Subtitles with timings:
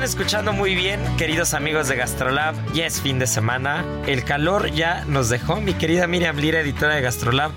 [0.00, 2.54] están escuchando muy bien, queridos amigos de Gastrolab.
[2.72, 3.84] Ya es fin de semana.
[4.06, 5.60] El calor ya nos dejó.
[5.60, 7.50] Mi querida Miriam Lira, editora de Gastrolab,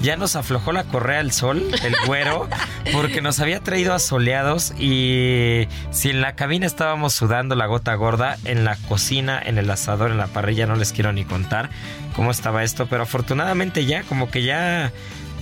[0.00, 2.48] ya nos aflojó la correa al sol, el güero,
[2.92, 8.36] porque nos había traído asoleados y si en la cabina estábamos sudando la gota gorda,
[8.44, 11.68] en la cocina, en el asador, en la parrilla, no les quiero ni contar
[12.14, 14.92] cómo estaba esto, pero afortunadamente ya, como que ya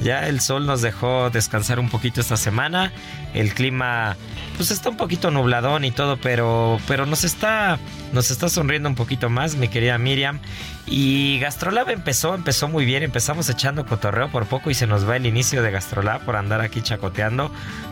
[0.02, 2.92] ya el sol nos dejó descansar un poquito esta semana.
[3.34, 4.16] El clima
[4.56, 7.78] pues está un poquito nubladón y todo, pero pero nos está
[8.12, 10.40] nos está sonriendo un poquito más, mi querida Miriam.
[10.86, 15.16] Y Gastrolab empezó, empezó muy bien, empezamos echando cotorreo por poco y se nos va
[15.16, 17.50] el inicio de Gastrolab por andar aquí chacoteando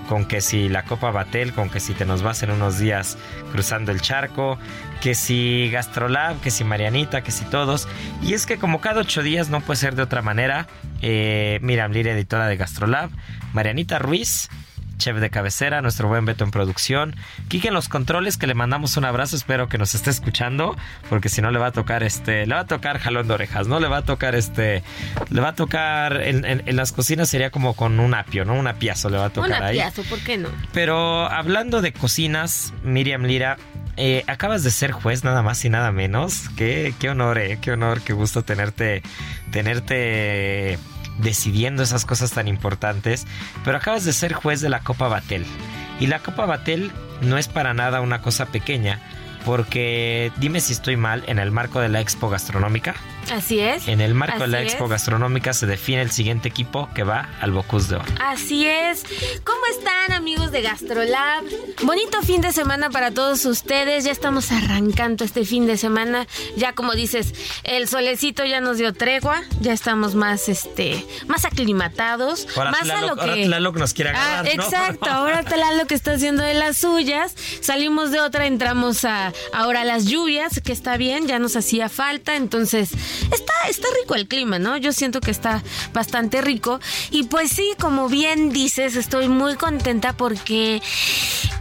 [0.09, 3.19] con que si la Copa Batel, con que si te nos vas en unos días
[3.50, 4.59] cruzando el charco,
[5.00, 7.88] que si Gastrolab, que si Marianita, que si todos.
[8.22, 10.69] Y es que como cada ocho días no puede ser de otra manera,
[11.03, 13.11] eh, Miriam editora de Gastrolab,
[13.53, 14.49] Marianita Ruiz,
[14.99, 17.15] chef de cabecera, nuestro buen Beto en producción,
[17.49, 20.77] Kike en los controles, que le mandamos un abrazo, espero que nos esté escuchando,
[21.09, 23.66] porque si no le va a tocar este, le va a tocar jalón de orejas,
[23.69, 23.81] ¿no?
[23.81, 24.82] Le va a tocar este,
[25.31, 28.55] le va a tocar, en, en- en las cocinas sería como con un apio, ¿no?
[28.55, 29.78] Un apiazo le va a tocar Un ahí.
[29.81, 30.49] apiazo, ¿por qué no?
[30.72, 33.56] Pero hablando de cocinas, Miriam Lira,
[33.97, 36.49] eh, acabas de ser juez nada más y nada menos.
[36.56, 39.03] Qué, qué honor, eh, qué honor, qué gusto tenerte,
[39.53, 40.78] tenerte
[41.19, 43.26] decidiendo esas cosas tan importantes.
[43.64, 45.44] Pero acabas de ser juez de la Copa Batel.
[46.00, 49.00] Y la Copa Batel no es para nada una cosa pequeña.
[49.44, 52.94] Porque dime si estoy mal, en el marco de la Expo Gastronómica,
[53.33, 53.89] Así es.
[53.89, 54.91] en el marco de la Expo es.
[54.91, 58.05] Gastronómica se define el siguiente equipo que va al Bocuse de Oro.
[58.21, 59.05] Así es.
[59.45, 61.45] ¿Cómo están amigos de Gastrolab?
[61.83, 64.05] Bonito fin de semana para todos ustedes.
[64.05, 66.27] Ya estamos arrancando este fin de semana.
[66.57, 69.43] Ya como dices, el solecito ya nos dio tregua.
[69.61, 72.47] Ya estamos más, este, más aclimatados.
[72.56, 73.45] Ahora más Tlaloc- a lo ahora que...
[73.45, 74.65] Tlaloc nos quiere Ah, agarrar, ¿no?
[74.65, 75.11] exacto.
[75.15, 77.35] Ahora Tlaloc que está haciendo de las suyas.
[77.61, 81.89] Salimos de otra, entramos a ahora a las lluvias, que está bien, ya nos hacía
[81.89, 82.37] falta.
[82.37, 82.91] Entonces,
[83.32, 84.76] está, está rico el clima, ¿no?
[84.76, 86.80] Yo siento que está bastante rico.
[87.10, 90.82] Y pues sí, como bien dices, estoy muy contenta porque,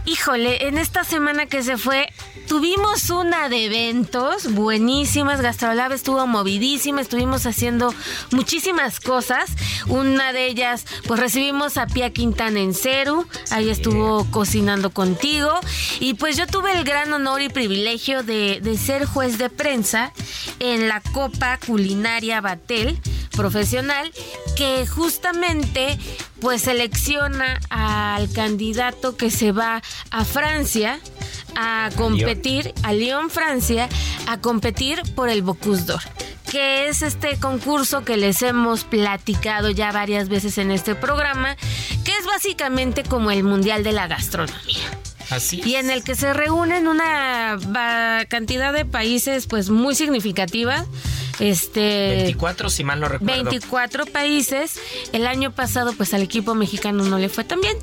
[0.04, 2.08] híjole, en esta semana que se fue,
[2.46, 5.40] tuvimos una de eventos buenísimas.
[5.40, 7.94] Gastrolab estuvo movidísima, estuvimos haciendo
[8.30, 9.50] muchísimas cosas.
[9.86, 15.50] Una de ellas, pues recibimos a Pia Quintana en Ceru, ahí estuvo cocinando contigo.
[16.00, 20.12] Y pues yo tuve el gran honor y privilegio de, de ser juez de prensa
[20.58, 23.00] en la Copa Culinaria Batel
[23.34, 24.12] profesional
[24.56, 25.98] que justamente
[26.40, 31.00] pues selecciona al candidato que se va a Francia
[31.56, 33.88] a competir a Lyon, Francia,
[34.26, 36.02] a competir por el Bocuse d'Or
[36.50, 41.56] que es este concurso que les hemos platicado ya varias veces en este programa,
[42.04, 45.03] que es básicamente como el Mundial de la Gastronomía
[45.34, 45.60] Así.
[45.64, 47.58] y en el que se reúnen una
[48.28, 50.84] cantidad de países pues muy significativa.
[51.40, 53.44] Este 24, si mal no recuerdo.
[53.50, 54.78] 24 países.
[55.12, 57.76] El año pasado, pues al equipo mexicano no le fue tan bien.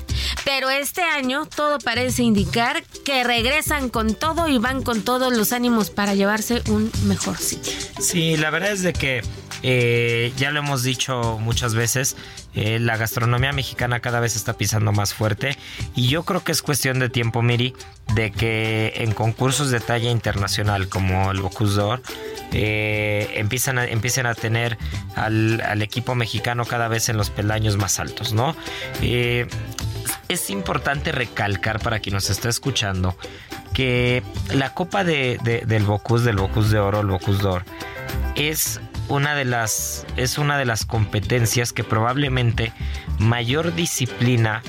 [0.44, 5.52] pero este año todo parece indicar que regresan con todo y van con todos los
[5.52, 7.72] ánimos para llevarse un mejor sitio.
[8.00, 9.22] Sí, la verdad es de que
[9.62, 12.16] eh, ya lo hemos dicho muchas veces,
[12.54, 15.56] eh, la gastronomía mexicana cada vez está pisando más fuerte
[15.94, 17.74] y yo creo que es cuestión de tiempo, Miri,
[18.14, 22.02] de que en concursos de talla internacional como el Bocuse d'Or
[22.52, 24.78] eh, empiezan a, empiecen a tener
[25.14, 28.56] al, equipo mexicano cada vez en los peldaños más altos, ¿no?
[30.28, 33.16] es importante recalcar para quien nos está escuchando
[33.72, 34.22] que
[34.52, 37.64] la copa de, del Bocuse, del Bocuse de Oro, el Bocuse d'Or,
[38.34, 42.72] es una de las es una de las competencias que probablemente
[43.18, 44.62] mayor disciplina,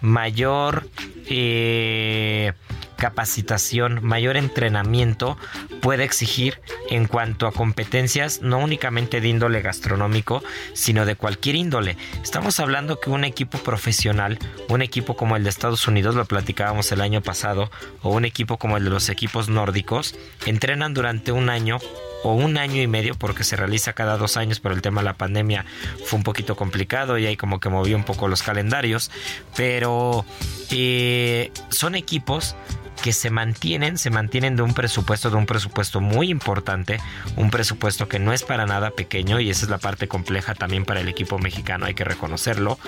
[0.00, 0.88] mayor
[1.26, 2.52] eh,
[3.00, 5.38] capacitación, mayor entrenamiento
[5.80, 6.60] puede exigir
[6.90, 10.42] en cuanto a competencias no únicamente de índole gastronómico,
[10.74, 11.96] sino de cualquier índole.
[12.22, 14.38] Estamos hablando que un equipo profesional,
[14.68, 17.70] un equipo como el de Estados Unidos, lo platicábamos el año pasado,
[18.02, 20.14] o un equipo como el de los equipos nórdicos,
[20.44, 21.78] entrenan durante un año
[22.22, 25.06] o un año y medio porque se realiza cada dos años pero el tema de
[25.06, 25.64] la pandemia
[26.04, 29.10] fue un poquito complicado y ahí como que movió un poco los calendarios.
[29.56, 30.24] Pero
[30.70, 32.56] eh, son equipos
[33.02, 36.98] que se mantienen, se mantienen de un presupuesto, de un presupuesto muy importante,
[37.36, 40.84] un presupuesto que no es para nada pequeño y esa es la parte compleja también
[40.84, 42.78] para el equipo mexicano, hay que reconocerlo,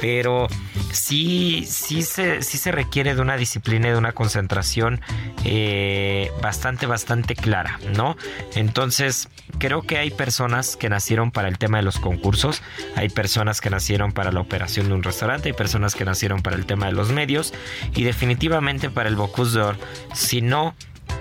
[0.00, 0.48] pero
[0.92, 5.00] sí, sí se, sí se requiere de una disciplina y de una concentración
[5.44, 8.16] eh, bastante, bastante clara, ¿no?
[8.54, 9.28] Entonces,
[9.58, 12.62] creo que hay personas que nacieron para el tema de los concursos,
[12.96, 16.56] hay personas que nacieron para la operación de un restaurante, hay personas que nacieron para
[16.56, 17.52] el tema de los medios
[17.94, 19.57] y definitivamente para el Bocuse
[20.12, 20.74] si no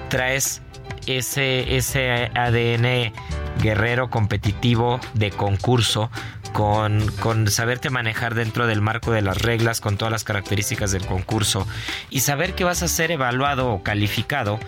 [0.09, 0.61] traes
[1.05, 3.13] ese, ese ADN
[3.61, 6.11] guerrero competitivo de concurso,
[6.53, 11.05] con, con, saberte manejar dentro del marco de las reglas, con todas las características del
[11.05, 11.67] concurso
[12.09, 14.59] y saber que vas a ser evaluado o calificado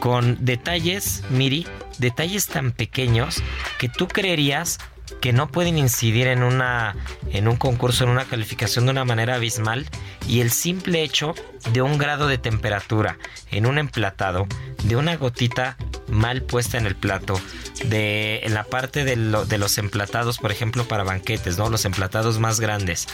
[0.00, 1.66] con detalles, Miri,
[1.98, 3.42] detalles tan pequeños
[3.78, 4.78] que tú creerías
[5.20, 6.96] que no pueden incidir en una
[7.30, 9.86] en un concurso en una calificación de una manera abismal
[10.26, 11.34] y el simple hecho
[11.72, 13.18] de un grado de temperatura
[13.50, 14.46] en un emplatado
[14.84, 15.76] de una gotita
[16.08, 17.40] mal puesta en el plato
[17.84, 22.38] de en la parte de, de, los emplatados por ejemplo para banquetes no los emplatados
[22.38, 23.06] más grandes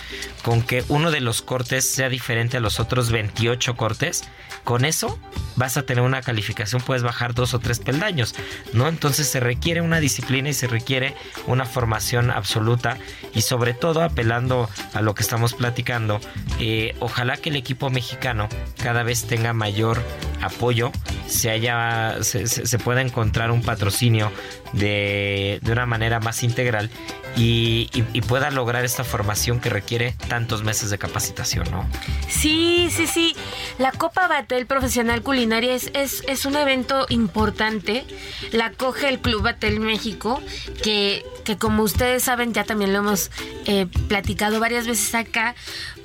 [0.43, 4.25] con que uno de los cortes sea diferente a los otros 28 cortes
[4.65, 5.19] con eso
[5.57, 8.35] vas a tener una calificación, puedes bajar dos o tres peldaños,
[8.73, 8.89] ¿no?
[8.89, 11.15] Entonces se requiere una disciplina y se requiere
[11.47, 12.97] una formación absoluta
[13.35, 16.19] y sobre todo apelando a lo que estamos platicando,
[16.59, 18.49] eh, ojalá que el equipo mexicano
[18.83, 20.03] cada vez tenga mayor
[20.45, 20.93] apoyo,
[21.27, 24.31] se haya, se, pueda encontrar un patrocinio
[24.73, 26.91] de, de una manera más integral
[27.37, 31.87] y, pueda lograr esta formación que requiere tantos meses de capacitación, ¿no?
[32.29, 33.37] Sí, sí, sí.
[33.79, 38.05] La Copa Batel Profesional Culinaria es, es, un evento importante.
[38.53, 40.41] La coge el Club Batel México,
[40.83, 43.31] que, que como ustedes saben, ya también lo hemos
[43.67, 45.55] eh, platicado varias veces acá,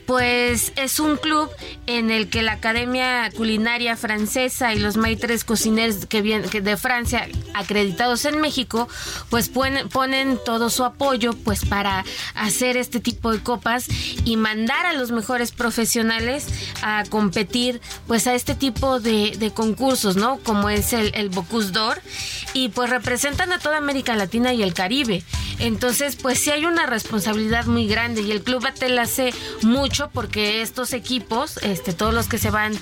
[0.09, 1.51] pues es un club
[1.85, 7.27] en el que la Academia Culinaria Francesa y los maitres cocineros que vienen de Francia
[7.53, 8.89] acreditados en México,
[9.29, 12.03] pues ponen, ponen todo su apoyo pues para
[12.33, 13.85] hacer este tipo de copas
[14.25, 16.47] y mandar a los mejores profesionales
[16.81, 20.39] a competir pues a este tipo de, concursos, ¿no?
[20.39, 22.01] Como es el, el Bocuse d'Or
[22.55, 25.23] y pues representan a toda América Latina y el Caribe.
[25.59, 30.61] Entonces pues sí hay una responsabilidad muy grande y el Club Atel hace mucho porque
[30.61, 32.73] estos equipos, este, todos los que se van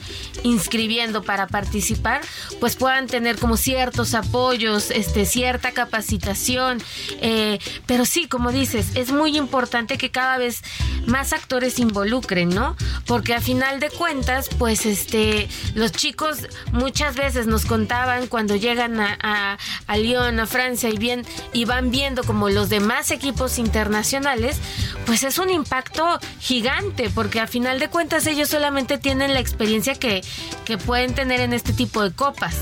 [0.44, 2.22] inscribiendo para participar,
[2.60, 6.82] pues puedan tener como ciertos apoyos, este, cierta capacitación.
[7.22, 10.62] Eh, pero sí, como dices, es muy importante que cada vez
[11.06, 12.76] más actores se involucren, ¿no?
[13.06, 16.40] Porque a final de cuentas, pues este, los chicos
[16.72, 19.58] muchas veces nos contaban cuando llegan a, a,
[19.88, 24.58] a Lyon, a Francia y bien, y van viendo como los demás equipos internacionales,
[25.06, 29.96] pues es un impacto gigante porque a final de cuentas ellos solamente tienen la experiencia
[29.96, 30.24] que,
[30.66, 32.56] que pueden tener en este tipo de copas.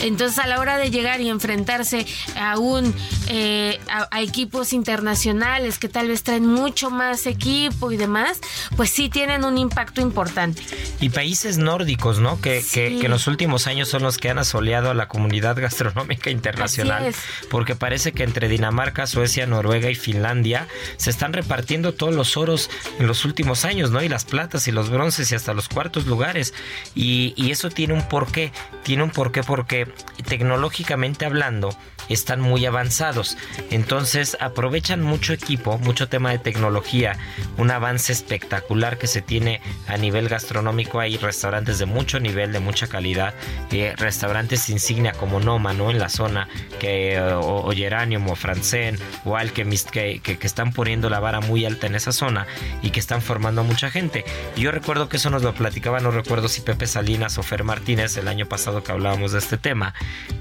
[0.00, 2.94] Entonces a la hora de llegar y enfrentarse a un
[3.28, 8.40] eh, a, equipos internacionales que tal vez traen mucho más equipo y demás,
[8.76, 10.62] pues sí tienen un impacto importante.
[11.00, 12.40] Y países nórdicos, ¿no?
[12.40, 16.30] Que, que, en los últimos años son los que han asoleado a la comunidad gastronómica
[16.30, 17.14] internacional.
[17.50, 22.70] Porque parece que entre Dinamarca, Suecia, Noruega y Finlandia se están repartiendo todos los oros
[22.98, 24.02] en los últimos años, ¿no?
[24.02, 26.54] Y las platas y los bronces y hasta los cuartos lugares.
[26.94, 28.52] Y, y eso tiene un porqué.
[28.82, 29.87] Tiene un porqué porque
[30.26, 31.76] tecnológicamente hablando
[32.08, 33.36] están muy avanzados.
[33.70, 37.16] Entonces aprovechan mucho equipo, mucho tema de tecnología,
[37.56, 41.00] un avance espectacular que se tiene a nivel gastronómico.
[41.00, 43.34] Hay restaurantes de mucho nivel, de mucha calidad,
[43.70, 45.90] eh, restaurantes insignia como Noma, ¿no?
[45.90, 46.48] En la zona,
[46.80, 51.40] que, o, o Geranium o Francén o Alchemist, que, que, que, están poniendo la vara
[51.40, 52.46] muy alta en esa zona
[52.82, 54.24] y que están formando a mucha gente.
[54.56, 58.16] Yo recuerdo que eso nos lo platicaba, no recuerdo si Pepe Salinas o Fer Martínez
[58.16, 59.77] el año pasado que hablábamos de este tema,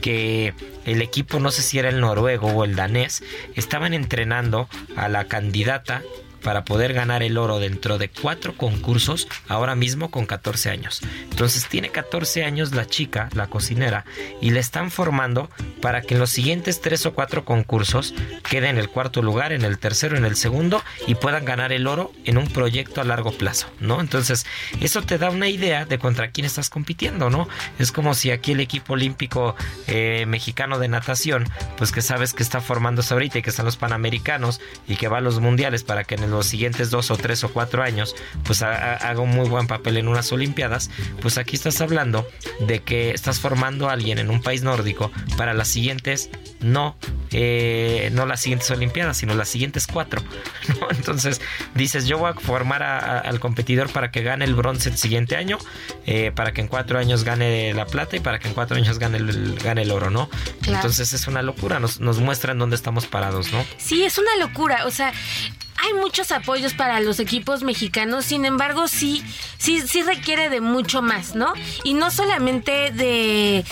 [0.02, 0.54] que
[0.86, 3.24] el equipo no sé si era el noruego o el danés,
[3.56, 6.02] estaban entrenando a la candidata
[6.44, 11.02] para poder ganar el oro dentro de cuatro concursos ahora mismo con 14 años.
[11.30, 14.06] Entonces tiene 14 años la chica, la cocinera,
[14.42, 15.50] y le están formando
[15.82, 18.14] para que en los siguientes tres o cuatro concursos
[18.50, 21.88] quede en el cuarto lugar, en el tercero, en el segundo y puedan ganar el
[21.88, 24.02] oro en un proyecto a largo plazo, ¿no?
[24.02, 24.46] Entonces
[24.82, 27.48] eso te da una idea de contra quién estás compitiendo, ¿no?
[27.80, 29.56] Es como si aquí el equipo olímpico
[29.88, 33.78] eh, mexicano de natación, pues que sabes que está formándose ahorita y que están los
[33.78, 37.44] panamericanos y que va a los mundiales para que en los siguientes dos o tres
[37.44, 40.90] o cuatro años, pues haga un muy buen papel en unas Olimpiadas,
[41.22, 42.28] pues aquí estás hablando
[42.60, 46.96] de que estás formando a alguien en un país nórdico para las siguientes, no,
[47.32, 50.22] eh, no las siguientes Olimpiadas, sino las siguientes cuatro.
[50.80, 50.88] ¿no?
[50.92, 51.42] Entonces
[51.76, 54.98] dices, yo voy a formar a, a, al competidor para que gane el bronce el
[54.98, 55.58] siguiente año,
[56.06, 59.00] eh, para que en cuatro años gane la plata y para que en cuatro años
[59.00, 60.30] gane el, gane el oro, ¿no?
[60.62, 60.78] Claro.
[60.78, 63.66] Entonces es una locura, nos, nos muestran dónde estamos parados, ¿no?
[63.78, 65.14] Sí, es una locura, o sea,
[65.78, 69.24] hay muchos apoyos para los equipos mexicanos, sin embargo, sí,
[69.58, 71.54] sí, sí requiere de mucho más, ¿no?
[71.84, 73.64] Y no solamente de,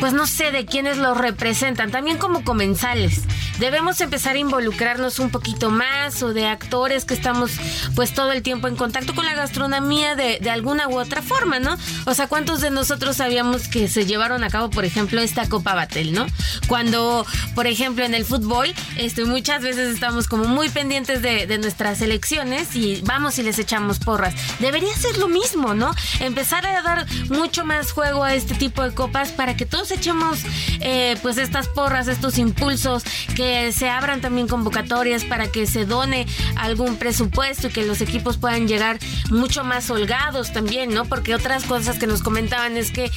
[0.00, 3.22] pues no sé, de quienes los representan, también como comensales.
[3.58, 7.52] Debemos empezar a involucrarnos un poquito más o de actores que estamos
[7.94, 11.60] pues todo el tiempo en contacto con la gastronomía de, de alguna u otra forma,
[11.60, 11.76] ¿no?
[12.06, 15.74] O sea, ¿cuántos de nosotros sabíamos que se llevaron a cabo, por ejemplo, esta Copa
[15.74, 16.26] Batel, ¿no?
[16.66, 17.24] Cuando,
[17.54, 22.00] por ejemplo, en el fútbol, este, muchas veces estamos como muy pendientes de, de, nuestras
[22.00, 24.34] elecciones y vamos y les echamos porras.
[24.58, 25.94] Debería ser lo mismo, ¿no?
[26.20, 30.40] Empezar a dar mucho más juego a este tipo de copas para que todos echemos
[30.80, 36.26] eh, pues estas porras, estos impulsos, que se abran también convocatorias para que se done
[36.56, 38.98] algún presupuesto y que los equipos puedan llegar
[39.30, 41.04] mucho más holgados también, ¿no?
[41.04, 43.10] Porque otras cosas que nos comentaban es que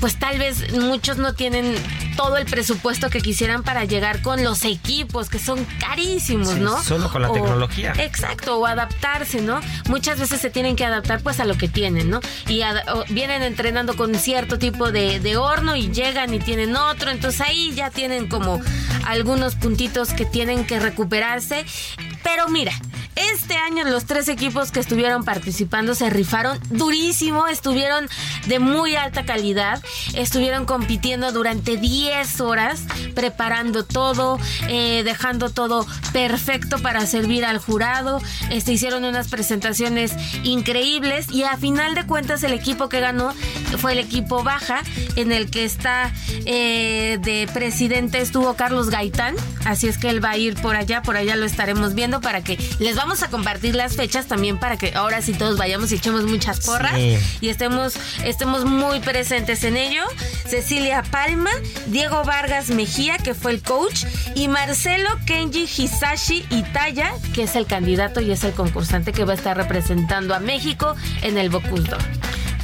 [0.00, 1.74] pues tal vez muchos no tienen
[2.16, 6.82] todo el presupuesto que quisieran para llegar con los equipos que son carísimos, sí, ¿no?
[6.82, 7.34] Solo con la o,
[7.98, 9.60] Exacto, o adaptarse, ¿no?
[9.88, 12.20] Muchas veces se tienen que adaptar pues a lo que tienen, ¿no?
[12.48, 12.62] Y
[13.10, 17.72] vienen entrenando con cierto tipo de, de, horno y llegan y tienen otro, entonces ahí
[17.74, 18.60] ya tienen como
[19.06, 21.64] algunos puntitos que tienen que recuperarse.
[22.24, 22.72] Pero mira,
[23.16, 28.08] este año los tres equipos que estuvieron participando se rifaron durísimo, estuvieron
[28.46, 29.80] de muy alta calidad,
[30.14, 32.82] estuvieron compitiendo durante 10 horas,
[33.14, 34.38] preparando todo,
[34.68, 40.12] eh, dejando todo perfecto para servir al jurado, este, hicieron unas presentaciones
[40.42, 43.32] increíbles y a final de cuentas el equipo que ganó
[43.78, 44.82] fue el equipo Baja,
[45.16, 46.12] en el que está
[46.46, 51.02] eh, de presidente estuvo Carlos Gaitán, así es que él va a ir por allá,
[51.02, 54.76] por allá lo estaremos viendo para que les vamos a compartir las fechas también para
[54.76, 57.18] que ahora sí todos vayamos y echemos muchas porras sí.
[57.40, 57.94] y estemos,
[58.24, 60.02] estemos muy presentes en ello.
[60.46, 61.50] Cecilia Palma,
[61.86, 64.04] Diego Vargas Mejía, que fue el coach,
[64.34, 69.32] y Marcelo Kenji Hisashi Itaya, que es el candidato y es el concursante que va
[69.32, 72.02] a estar representando a México en el Bocuse d'Or.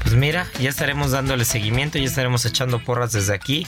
[0.02, 3.66] Pues mira, ya estaremos dándole seguimiento, ya estaremos echando porras desde aquí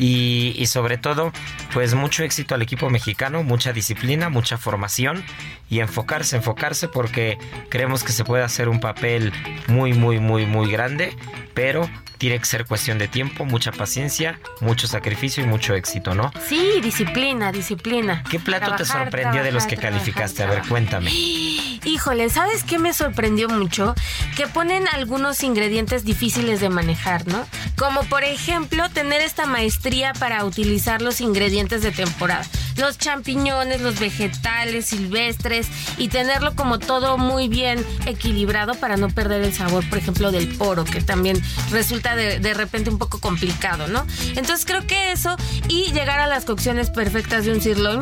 [0.00, 1.30] y, y, sobre todo,
[1.74, 5.22] pues mucho éxito al equipo mexicano, mucha disciplina, mucha formación
[5.68, 7.38] y enfocarse, enfocarse porque
[7.68, 9.32] creemos que se puede hacer un papel
[9.68, 11.14] muy, muy, muy, muy grande,
[11.54, 16.32] pero tiene que ser cuestión de tiempo, mucha paciencia, mucho sacrificio y mucho éxito, ¿no?
[16.46, 18.24] Sí, disciplina, disciplina.
[18.30, 20.42] ¿Qué plato trabajar, te sorprendió trabajar, de los que trabajar, calificaste?
[20.42, 21.10] A ver, cuéntame.
[21.84, 23.94] Híjole, ¿sabes qué me sorprendió mucho?
[24.36, 27.46] Que ponen algunos ingredientes difíciles de manejar, ¿no?
[27.76, 32.44] Como por ejemplo tener esta maestría para utilizar los ingredientes de temporada.
[32.76, 39.42] Los champiñones, los vegetales silvestres y tenerlo como todo muy bien equilibrado para no perder
[39.42, 43.88] el sabor, por ejemplo, del poro, que también resulta de, de repente un poco complicado,
[43.88, 44.06] ¿no?
[44.36, 45.36] Entonces creo que eso
[45.68, 48.00] y llegar a las cocciones perfectas de un sirloin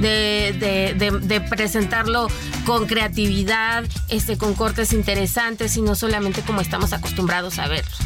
[0.00, 2.28] de, de, de, de, presentarlo
[2.64, 3.11] con creatividad,
[4.08, 7.96] este, con cortes interesantes y no solamente como estamos acostumbrados a verlo.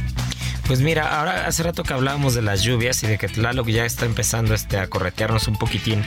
[0.66, 3.84] Pues mira, ahora hace rato que hablábamos de las lluvias y de que Tlaloc ya
[3.84, 6.04] está empezando este, a corretearnos un poquitín.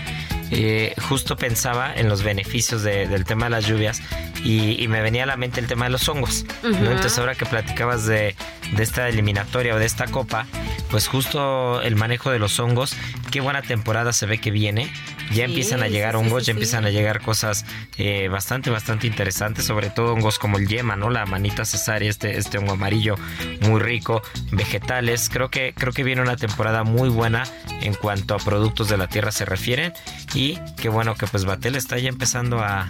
[0.52, 4.02] Eh, justo pensaba en los beneficios de, del tema de las lluvias
[4.44, 6.46] y, y, me venía a la mente el tema de los hongos.
[6.64, 6.80] Uh -huh.
[6.80, 6.92] ¿no?
[6.92, 8.36] Entonces ahora que platicabas de,
[8.76, 10.48] de, esta eliminatoria o de esta copa,
[10.90, 12.96] pues justo el manejo de los hongos,
[13.32, 14.92] qué buena temporada se ve que viene.
[15.32, 17.64] Ya empiezan a llegar hongos, ya empiezan a llegar cosas
[17.98, 21.12] eh, bastante, bastante interesantes, sobre todo hongos como el yema, ¿no?
[21.12, 23.16] La manita cesárea, este, este hongo amarillo
[23.62, 25.30] muy rico, vegetales.
[25.30, 27.44] Creo que, creo que viene una temporada muy buena
[27.82, 29.94] en cuanto a productos de la tierra se refieren.
[30.34, 32.90] Y qué bueno que pues Batel está ya empezando a,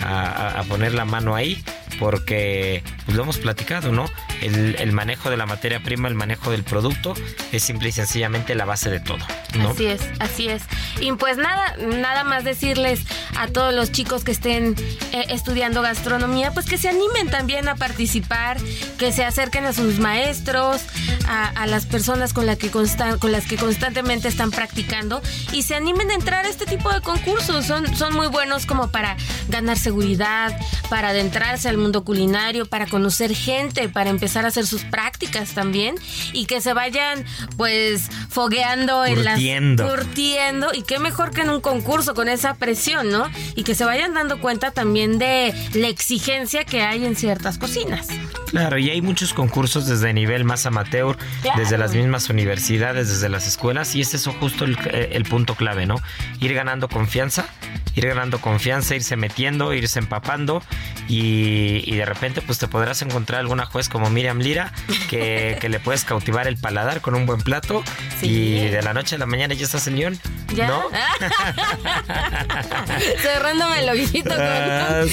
[0.00, 1.62] a, poner la mano ahí
[2.00, 4.06] porque pues, lo hemos platicado, ¿no?
[4.40, 7.14] El, manejo de la materia prima, el manejo del producto
[7.52, 9.18] es simple y sencillamente la base de todo,
[9.58, 9.70] ¿no?
[9.70, 10.62] Así es, así es.
[11.00, 13.02] Y pues nada, nada más decirles
[13.36, 14.74] a todos los chicos que estén
[15.12, 18.56] eh, estudiando gastronomía, pues que se animen también a participar,
[18.98, 20.80] que se acerquen a sus maestros,
[21.28, 25.76] a, las personas con, la que constan, con las que constantemente están practicando y se
[25.76, 27.66] animen a entrar a este tipo de concursos.
[27.66, 29.16] Son, son muy buenos como para
[29.48, 30.56] ganarse seguridad,
[30.88, 35.96] para adentrarse al mundo culinario, para conocer gente, para empezar a hacer sus prácticas también
[36.32, 37.24] y que se vayan
[37.56, 39.40] pues fogueando en las
[39.76, 43.28] curtiendo y qué mejor que en un concurso con esa presión, ¿no?
[43.54, 48.08] Y que se vayan dando cuenta también de la exigencia que hay en ciertas cocinas.
[48.46, 51.16] Claro, y hay muchos concursos desde nivel más amateur,
[51.56, 55.86] desde las mismas universidades, desde las escuelas, y es eso justo el, el punto clave,
[55.86, 55.96] ¿no?
[56.40, 57.46] Ir ganando confianza,
[57.94, 60.62] ir ganando confianza, irse metiendo, irse empapando
[61.08, 64.72] y, de repente pues te podrás encontrar alguna juez como Miriam Lira
[65.08, 67.82] que, le puedes cautivar el paladar con un buen plato
[68.22, 70.18] y de la noche a la mañana ya estás en León.
[70.56, 70.82] ¿No?
[73.22, 75.04] Cerrándome el ojito con, ah,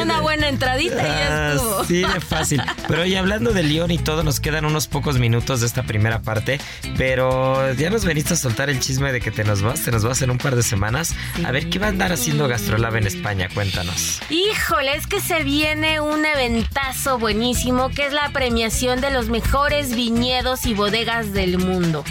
[0.00, 1.84] una buena entradita y ya ah, estuvo.
[1.84, 2.62] Sí, de fácil.
[2.86, 6.22] Pero y hablando de León y todo, nos quedan unos pocos minutos de esta primera
[6.22, 6.60] parte,
[6.96, 10.04] pero ya nos veniste a soltar el chisme de que te nos vas, te nos
[10.04, 11.14] vas en un par de semanas.
[11.44, 13.48] A ver, ¿qué va a andar haciendo Gastrolab en España?
[13.52, 14.20] Cuéntanos.
[14.30, 19.96] Híjole, es que se viene un eventazo buenísimo que es la premiación de los mejores
[19.96, 22.04] viñedos y bodegas del mundo.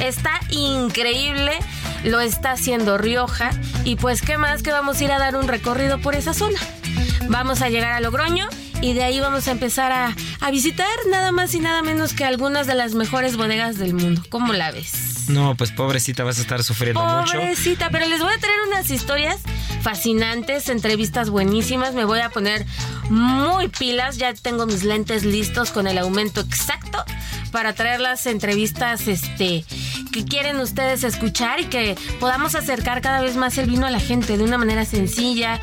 [0.00, 1.52] Está increíble,
[2.02, 3.50] lo está haciendo Rioja
[3.84, 6.58] y pues qué más que vamos a ir a dar un recorrido por esa zona.
[7.28, 8.48] Vamos a llegar a Logroño
[8.80, 12.24] y de ahí vamos a empezar a, a visitar nada más y nada menos que
[12.24, 14.22] algunas de las mejores bodegas del mundo.
[14.30, 15.09] ¿Cómo la ves?
[15.32, 17.38] No, pues pobrecita, vas a estar sufriendo mucho.
[17.38, 19.38] Pobrecita, pero les voy a traer unas historias
[19.82, 21.94] fascinantes, entrevistas buenísimas.
[21.94, 22.66] Me voy a poner
[23.08, 24.18] muy pilas.
[24.18, 27.04] Ya tengo mis lentes listos con el aumento exacto
[27.52, 29.64] para traer las entrevistas este,
[30.12, 34.00] que quieren ustedes escuchar y que podamos acercar cada vez más el vino a la
[34.00, 35.60] gente de una manera sencilla,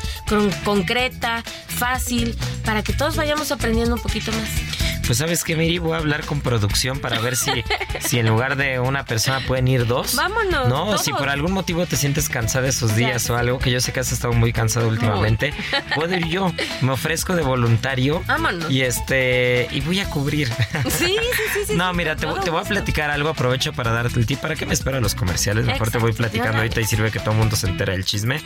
[0.64, 4.67] concreta, fácil, para que todos vayamos aprendiendo un poquito más.
[5.08, 7.50] Pues sabes que Miri, voy a hablar con producción para ver si,
[7.98, 10.14] si en lugar de una persona pueden ir dos.
[10.14, 10.68] Vámonos.
[10.68, 13.90] No, si por algún motivo te sientes cansada esos días o algo, que yo sé
[13.90, 15.54] que has estado muy cansado últimamente,
[15.94, 16.52] puedo ir yo.
[16.82, 18.22] Me ofrezco de voluntario.
[18.26, 18.70] Vámonos.
[18.70, 20.50] Y este, y voy a cubrir.
[20.90, 21.16] Sí,
[21.54, 21.74] sí, sí.
[21.74, 24.40] no, mira, te, voy a platicar algo, aprovecho para darte el tip.
[24.40, 25.64] ¿Para qué me esperan los comerciales?
[25.64, 28.42] Mejor te voy platicando ahorita y sirve que todo el mundo se entera del chisme.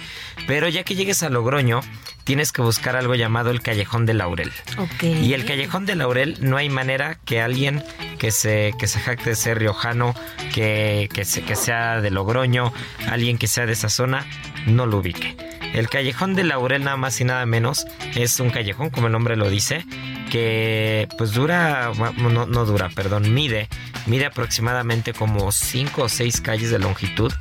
[0.46, 1.80] Pero ya que llegues a Logroño,
[2.22, 4.52] tienes que buscar algo llamado el Callejón de Laurel.
[4.78, 5.02] Ok.
[5.02, 7.82] Y el Callejón de Laurel no hay manera que alguien
[8.18, 10.14] que se, que jacte de ser riojano,
[10.54, 12.74] que, que, que sea de Logroño,
[13.08, 14.26] alguien que sea de esa zona,
[14.66, 15.34] no lo ubique.
[15.72, 17.86] El callejón de Laurel nada más y nada menos
[18.16, 19.86] es un callejón, como el nombre lo dice,
[20.30, 23.70] que pues dura, no, no dura, perdón, mide,
[24.04, 27.32] mide aproximadamente como 5 o 6 calles de longitud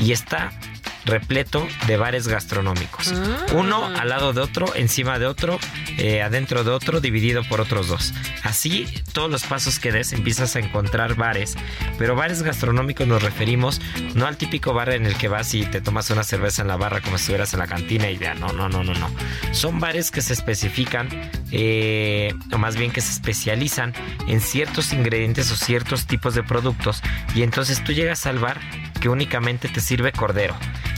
[0.00, 0.50] y está
[1.06, 3.12] repleto de bares gastronómicos.
[3.14, 3.46] Ah.
[3.54, 5.58] Uno al lado de otro, encima de otro,
[5.96, 8.12] eh, adentro de otro, dividido por otros dos.
[8.42, 11.56] Así, todos los pasos que des empiezas a encontrar bares.
[11.98, 13.80] Pero bares gastronómicos nos referimos
[14.14, 16.76] no al típico bar en el que vas y te tomas una cerveza en la
[16.76, 19.10] barra como si estuvieras en la cantina y ya, no, no, no, no, no.
[19.52, 21.08] Son bares que se especifican,
[21.52, 23.94] eh, o más bien que se especializan
[24.26, 27.02] en ciertos ingredientes o ciertos tipos de productos.
[27.34, 28.60] Y entonces tú llegas al bar
[29.00, 30.56] que únicamente te sirve cordero.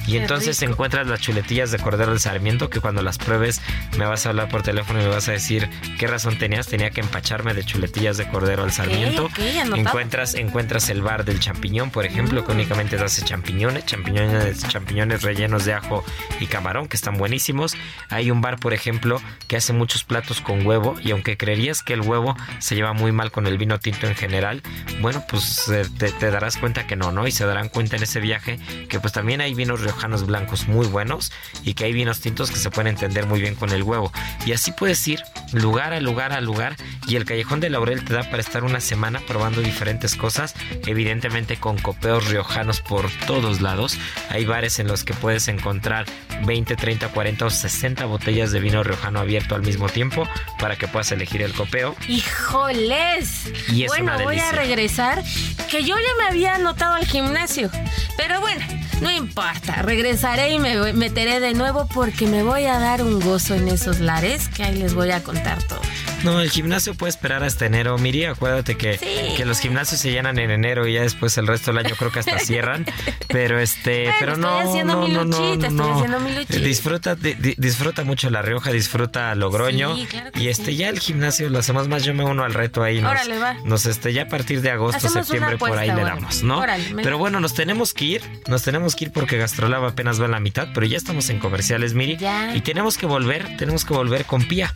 [0.08, 3.60] Y entonces encuentras las chuletillas de cordero del Sarmiento que cuando las pruebes
[3.98, 5.68] me vas a hablar por teléfono y me vas a decir
[5.98, 6.66] qué razón tenías.
[6.66, 9.28] Tenía que empacharme de chuletillas de cordero al Sarmiento.
[9.76, 12.56] encuentras, encuentras el bar del champiñón, por ejemplo, que mm.
[12.56, 16.02] únicamente hace champiñones, champiñones, champiñones rellenos de ajo
[16.40, 17.76] y camarón, que están buenísimos.
[18.08, 21.92] Hay un bar, por ejemplo, que hace muchos platos con huevo y aunque creerías que
[21.92, 24.62] el huevo se lleva muy mal con el vino tinto en general,
[25.02, 27.26] bueno, pues eh, te, te darás cuenta que no, ¿no?
[27.26, 30.86] Y se darán cuenta en ese viaje que pues también hay vinos riojanos blancos muy
[30.86, 31.32] buenos
[31.64, 34.12] y que hay vinos tintos que se pueden entender muy bien con el huevo.
[34.46, 35.20] Y así puedes ir
[35.52, 38.80] lugar a lugar a lugar y el Callejón de Laurel te da para estar una
[38.80, 40.54] semana probando diferentes cosas,
[40.86, 43.98] evidentemente con copeos riojanos por todos lados.
[44.30, 46.06] Hay bares en los que puedes encontrar
[46.44, 50.88] 20, 30, 40 o 60 botellas de vino riojano abierto al mismo tiempo para que
[50.88, 51.96] puedas elegir el copeo.
[52.08, 53.52] ¡Híjoles!
[53.72, 55.22] Y es bueno, voy a regresar
[55.70, 57.70] que yo ya me había anotado al gimnasio.
[58.16, 58.64] Pero bueno,
[59.00, 63.54] no importa, regresaré y me meteré de nuevo porque me voy a dar un gozo
[63.54, 65.80] en esos lares que ahí les voy a contar todo.
[66.24, 67.96] No, el gimnasio puede esperar hasta enero.
[67.98, 68.98] Miri, acuérdate que,
[69.36, 72.10] que los gimnasios se llenan en enero y ya después el resto del año creo
[72.10, 72.86] que hasta cierran.
[73.28, 76.04] Pero este, pero no, no, no, no, no,
[76.48, 79.96] Disfruta, disfruta mucho La Rioja, disfruta Logroño.
[80.34, 83.00] y este, ya el gimnasio lo hacemos más, yo me uno al reto ahí.
[83.00, 83.54] Nos, Órale, va.
[83.64, 86.64] Nos este, ya a partir de agosto, septiembre, por ahí le damos, ¿no?
[87.02, 90.32] pero bueno, nos tenemos que ir, nos tenemos que ir porque Gastrolab apenas va en
[90.32, 92.18] la mitad, pero ya estamos en comerciales, Miri.
[92.54, 94.74] Y tenemos que volver, tenemos que volver con Pía.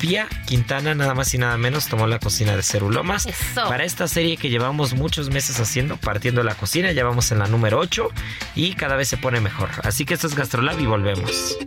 [0.00, 3.28] Pía Quintana, nada más y nada menos, tomó la cocina de Cerulomas.
[3.54, 7.46] Para esta serie que llevamos muchos meses haciendo, partiendo la cocina, ya vamos en la
[7.46, 8.08] número 8
[8.56, 9.68] y cada vez se pone mejor.
[9.84, 11.58] Así que esto es Gastrolab y volvemos.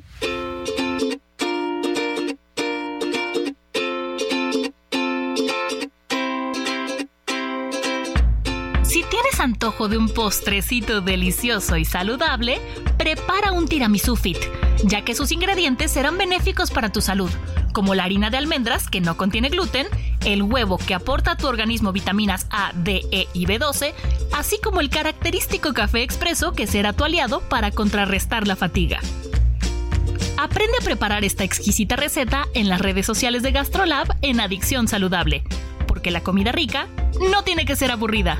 [9.43, 12.59] Antojo de un postrecito delicioso y saludable,
[12.97, 14.39] prepara un tiramisú fit,
[14.85, 17.29] ya que sus ingredientes serán benéficos para tu salud
[17.73, 19.87] como la harina de almendras, que no contiene gluten,
[20.23, 23.93] el huevo, que aporta a tu organismo vitaminas A, D, E y B12,
[24.31, 28.99] así como el característico café expreso, que será tu aliado para contrarrestar la fatiga.
[30.37, 35.43] Aprende a preparar esta exquisita receta en las redes sociales de GastroLab en Adicción Saludable,
[35.87, 36.87] porque la comida rica
[37.31, 38.39] no tiene que ser aburrida.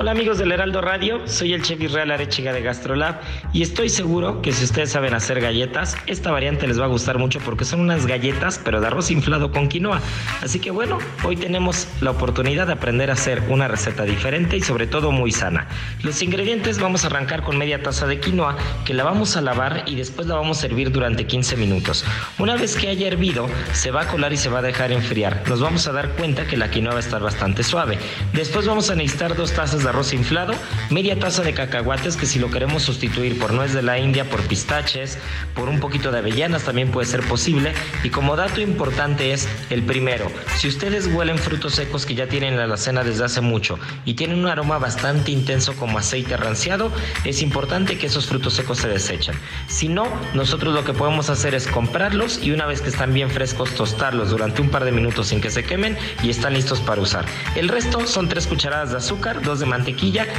[0.00, 3.20] Hola amigos del Heraldo Radio, soy el chef Israel Arechiga de Gastrolab
[3.52, 7.18] y estoy seguro que si ustedes saben hacer galletas, esta variante les va a gustar
[7.18, 10.00] mucho porque son unas galletas pero de arroz inflado con quinoa.
[10.40, 14.62] Así que bueno, hoy tenemos la oportunidad de aprender a hacer una receta diferente y
[14.62, 15.68] sobre todo muy sana.
[16.02, 19.82] Los ingredientes vamos a arrancar con media taza de quinoa que la vamos a lavar
[19.84, 22.06] y después la vamos a hervir durante 15 minutos.
[22.38, 25.42] Una vez que haya hervido, se va a colar y se va a dejar enfriar.
[25.46, 27.98] Nos vamos a dar cuenta que la quinoa va a estar bastante suave.
[28.32, 30.54] Después vamos a necesitar dos tazas de arroz inflado,
[30.88, 34.40] media taza de cacahuates que si lo queremos sustituir por nuez de la India, por
[34.42, 35.18] pistaches,
[35.54, 37.72] por un poquito de avellanas también puede ser posible.
[38.02, 42.54] Y como dato importante es el primero, si ustedes huelen frutos secos que ya tienen
[42.54, 46.90] en la alacena desde hace mucho y tienen un aroma bastante intenso como aceite ranciado,
[47.24, 49.34] es importante que esos frutos secos se desechen.
[49.68, 53.30] Si no, nosotros lo que podemos hacer es comprarlos y una vez que están bien
[53.30, 57.00] frescos tostarlos durante un par de minutos sin que se quemen y están listos para
[57.02, 57.24] usar.
[57.54, 59.79] El resto son tres cucharadas de azúcar, dos de mantequilla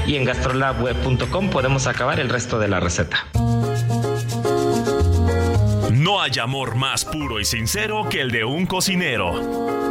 [0.08, 3.28] y en gastrolabweb.com podemos acabar el resto de la receta.
[5.92, 9.82] No hay amor más puro y sincero que el de un cocinero.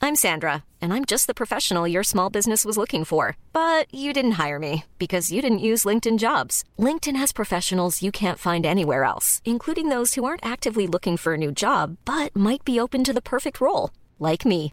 [0.00, 3.36] I'm Sandra, and I'm just the professional your small business was looking for.
[3.52, 6.64] But you didn't hire me because you didn't use LinkedIn jobs.
[6.78, 11.34] LinkedIn has professionals you can't find anywhere else, including those who aren't actively looking for
[11.34, 14.72] a new job but might be open to the perfect role, like me.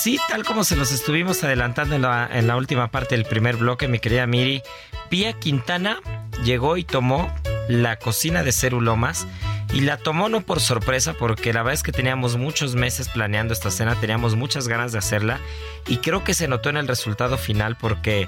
[0.00, 2.00] Sí, tal como se los estuvimos adelantando en
[2.46, 4.62] la, última parte del primer bloque, mi querida Miri,
[5.10, 6.00] Pía Quintana
[6.42, 7.30] llegó y tomó
[7.68, 9.26] la cocina de Cerulomas
[9.74, 13.52] y la tomó no por sorpresa porque la verdad es que teníamos muchos meses planeando
[13.52, 15.38] esta cena, teníamos muchas ganas de hacerla
[15.86, 18.26] y creo que se notó en el resultado final porque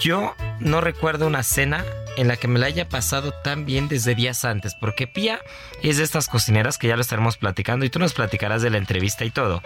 [0.00, 1.84] yo no recuerdo una cena
[2.18, 5.40] en la que me la haya pasado tan bien desde días antes, porque Pía
[5.82, 8.78] es de estas cocineras que ya lo estaremos platicando y tú nos platicarás de la
[8.78, 9.62] entrevista y todo,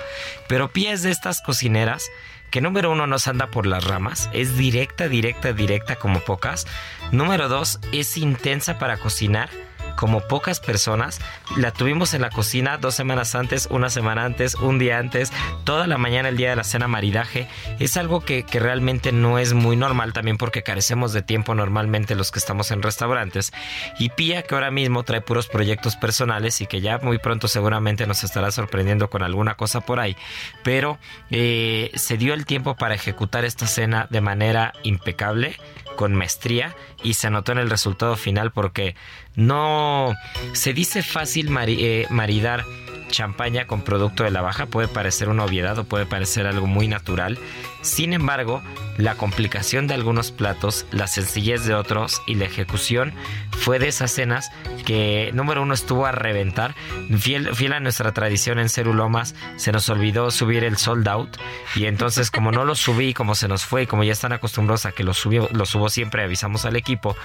[0.48, 2.04] pero Pía es de estas cocineras
[2.50, 6.66] que número uno no se anda por las ramas, es directa, directa, directa como pocas,
[7.10, 9.48] número dos es intensa para cocinar,
[9.96, 11.20] como pocas personas.
[11.56, 15.32] La tuvimos en la cocina dos semanas antes, una semana antes, un día antes,
[15.64, 17.48] toda la mañana el día de la cena maridaje.
[17.78, 22.14] Es algo que, que realmente no es muy normal también porque carecemos de tiempo normalmente
[22.14, 23.52] los que estamos en restaurantes.
[23.98, 28.06] Y Pía que ahora mismo trae puros proyectos personales y que ya muy pronto seguramente
[28.06, 30.16] nos estará sorprendiendo con alguna cosa por ahí.
[30.62, 30.98] Pero
[31.30, 35.56] eh, se dio el tiempo para ejecutar esta cena de manera impecable
[35.96, 38.94] con maestría y se notó en el resultado final porque
[39.36, 40.14] no
[40.52, 42.64] se dice fácil eh, maridar
[43.12, 46.88] champaña con producto de la baja puede parecer una obviedad o puede parecer algo muy
[46.88, 47.38] natural.
[47.82, 48.62] Sin embargo,
[48.96, 53.12] la complicación de algunos platos, la sencillez de otros y la ejecución
[53.50, 54.50] fue de esas cenas
[54.84, 56.74] que número uno estuvo a reventar.
[57.18, 61.36] Fiel, fiel a nuestra tradición en Cerulomas, se nos olvidó subir el sold out
[61.74, 64.86] y entonces como no lo subí, como se nos fue y como ya están acostumbrados
[64.86, 67.16] a que lo, subió, lo subo siempre, avisamos al equipo,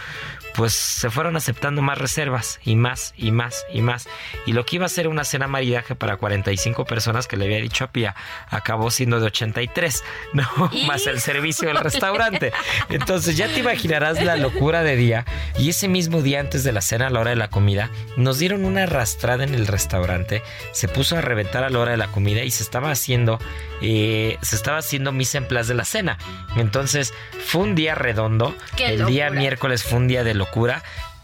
[0.58, 4.10] pues se fueron aceptando más reservas y más y más y más.
[4.48, 7.62] Y lo que iba a ser una cena maridaje para 45 personas que le había
[7.62, 8.16] dicho a Pía,
[8.50, 10.48] acabó siendo de 83, ¿no?
[10.88, 12.54] Más el servicio del restaurante.
[12.90, 15.26] Entonces ya te imaginarás la locura de día.
[15.60, 18.40] Y ese mismo día antes de la cena, a la hora de la comida, nos
[18.40, 20.42] dieron una arrastrada en el restaurante.
[20.72, 23.38] Se puso a reventar a la hora de la comida y se estaba haciendo,
[23.84, 26.18] eh, se estaba haciendo misa en plaza de la cena.
[26.56, 27.14] Entonces
[27.46, 28.56] fue un día redondo.
[28.80, 30.47] el día miércoles fue un día de locura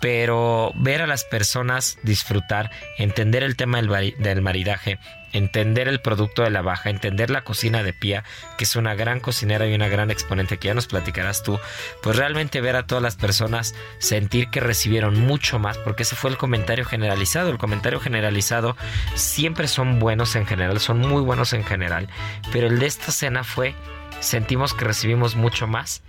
[0.04, 5.00] pero ver a las personas disfrutar, entender el tema del, maridaje,
[5.32, 8.26] entender el producto de la baja, entender la cocina de Pía,
[8.58, 11.58] que es una gran cocinera y una gran exponente que ya nos platicarás tú,
[12.02, 16.32] pues realmente ver a todas las personas sentir que recibieron mucho más, porque ese fue
[16.32, 17.50] el comentario generalizado.
[17.50, 18.76] El comentario generalizado
[19.16, 22.10] siempre son buenos en general, son muy buenos en general,
[22.52, 23.74] pero el de esta cena fue
[24.20, 26.04] sentimos que recibimos mucho más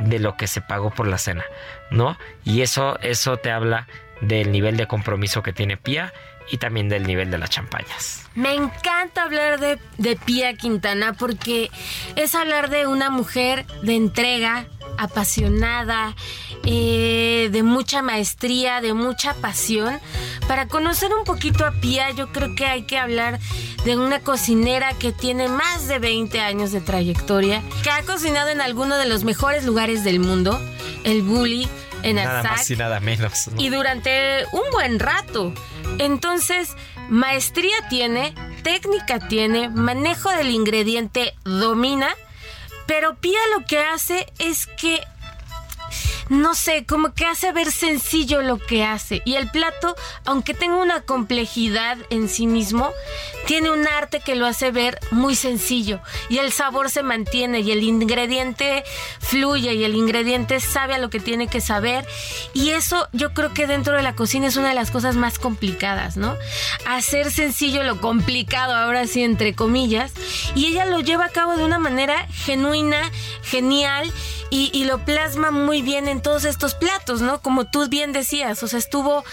[0.00, 1.44] de lo que se pagó por la cena,
[1.90, 2.18] ¿no?
[2.44, 3.86] Y eso, eso te habla
[4.20, 6.12] del nivel de compromiso que tiene Pía
[6.50, 8.26] y también del nivel de las champañas.
[8.34, 11.70] Me encanta hablar de, de Pía Quintana porque
[12.16, 14.66] es hablar de una mujer de entrega,
[14.98, 16.14] apasionada,
[16.64, 19.98] eh, de mucha maestría, de mucha pasión.
[20.48, 23.38] Para conocer un poquito a Pía, yo creo que hay que hablar
[23.84, 28.60] de una cocinera que tiene más de 20 años de trayectoria, que ha cocinado en
[28.60, 30.58] alguno de los mejores lugares del mundo,
[31.04, 31.68] el Bully,
[32.02, 33.50] en Nada más y nada menos.
[33.58, 35.52] Y durante un buen rato.
[35.98, 36.76] Entonces,
[37.08, 42.08] maestría tiene, técnica tiene, manejo del ingrediente domina,
[42.86, 45.02] pero Pía lo que hace es que
[46.28, 49.22] no sé, como que hace ver sencillo lo que hace.
[49.24, 52.90] Y el plato, aunque tenga una complejidad en sí mismo,
[53.46, 56.00] tiene un arte que lo hace ver muy sencillo.
[56.28, 58.84] Y el sabor se mantiene y el ingrediente
[59.20, 62.06] fluye y el ingrediente sabe a lo que tiene que saber.
[62.52, 65.38] Y eso yo creo que dentro de la cocina es una de las cosas más
[65.38, 66.36] complicadas, ¿no?
[66.86, 70.12] Hacer sencillo lo complicado, ahora sí, entre comillas.
[70.54, 73.10] Y ella lo lleva a cabo de una manera genuina,
[73.42, 74.12] genial
[74.50, 77.40] y, lo plasma muy bien en todos estos platos, ¿no?
[77.40, 79.24] Como tú bien decías, o sea, estuvo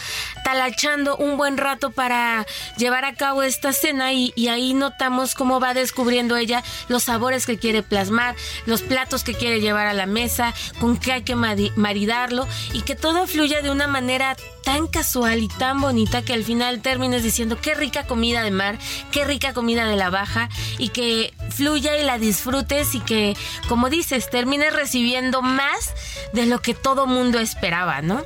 [0.43, 2.45] talachando un buen rato para
[2.77, 7.57] llevar a cabo esta cena y, ahí notamos cómo va descubriendo ella los sabores que
[7.57, 12.47] quiere plasmar, los platos que quiere llevar a la mesa, con qué hay que maridarlo
[12.73, 16.81] y que todo fluya de una manera tan casual y tan bonita que al final
[16.81, 18.77] termines diciendo qué rica comida de mar,
[19.11, 23.35] qué rica comida de la baja y que fluya y la disfrutes y que,
[23.67, 25.93] como dices, termines recibiendo más
[26.33, 28.23] de lo que todo mundo esperaba, ¿no?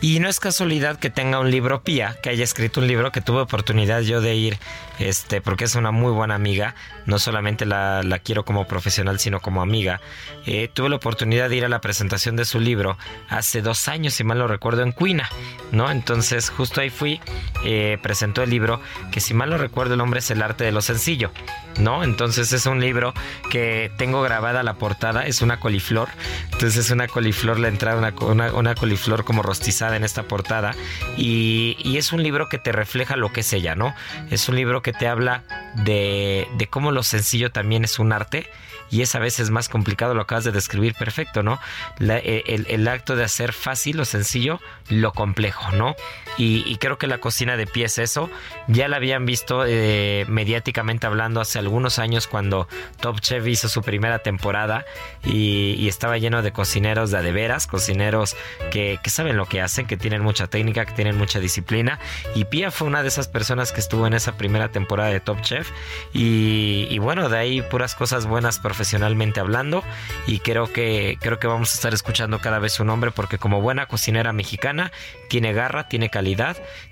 [0.00, 3.20] Y no es casualidad que tenga un libro Pía, que haya escrito un libro que
[3.20, 4.58] tuve oportunidad yo de ir,
[4.98, 6.74] este, porque es una muy buena amiga,
[7.06, 10.00] no solamente la, quiero como profesional, sino como amiga.
[10.46, 14.14] Eh, tuve la oportunidad de ir a la presentación de su libro hace dos años,
[14.14, 15.28] si mal lo recuerdo, en Cuina,
[15.70, 15.90] ¿no?
[15.90, 17.20] Entonces justo ahí fui,
[17.64, 18.80] eh, presentó el libro,
[19.10, 21.30] que si mal lo recuerdo el nombre es El arte de lo sencillo,
[21.78, 22.04] ¿no?
[22.04, 23.14] Entonces es un libro
[23.50, 26.08] que tengo grabada la portada, es una coliflor,
[26.52, 30.74] entonces es una coliflor, la entrada, una, una coliflor como en esta portada
[31.16, 33.94] y, es un libro que te refleja lo que es ella, ¿no?
[34.30, 35.44] Es un libro que te habla
[35.84, 38.50] de, de cómo lo sencillo también es un arte
[38.90, 41.60] y es a veces más complicado, lo acabas de describir perfecto, ¿no?
[42.00, 45.94] E, el, el, acto de hacer fácil lo sencillo, lo complejo, ¿no?
[46.38, 48.30] Y, creo que la cocina de pie es eso.
[48.66, 52.68] Ya la habían visto eh, mediáticamente hablando hace algunos años cuando
[53.00, 54.84] Top Chef hizo su primera temporada
[55.24, 58.34] y, estaba lleno de cocineros de veras, cocineros
[58.70, 61.98] que, saben lo que hacen, que tienen mucha técnica, que tienen mucha disciplina.
[62.34, 65.42] Y Pia fue una de esas personas que estuvo en esa primera temporada de Top
[65.42, 65.70] Chef.
[66.14, 69.84] Y, y bueno, de ahí puras cosas buenas profesionalmente hablando.
[70.26, 73.60] Y creo que, creo que vamos a estar escuchando cada vez su nombre porque como
[73.60, 74.92] buena cocinera mexicana
[75.28, 76.21] tiene garra, tiene calidad,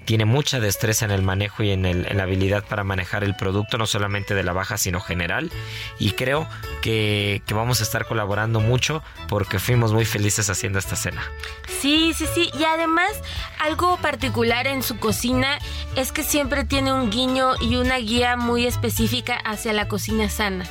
[0.05, 3.87] tiene mucha destreza en el manejo y en, la habilidad para manejar el producto, no
[3.87, 5.51] solamente de la baja, sino general.
[5.99, 6.49] Y creo
[6.83, 11.23] que, vamos a estar colaborando mucho porque fuimos muy felices haciendo esta cena.
[11.81, 12.51] Sí, sí, sí.
[12.59, 13.13] Y además,
[13.59, 15.59] algo particular en su cocina
[15.97, 20.67] es que siempre tiene un guiño y una guía muy específica hacia la cocina sana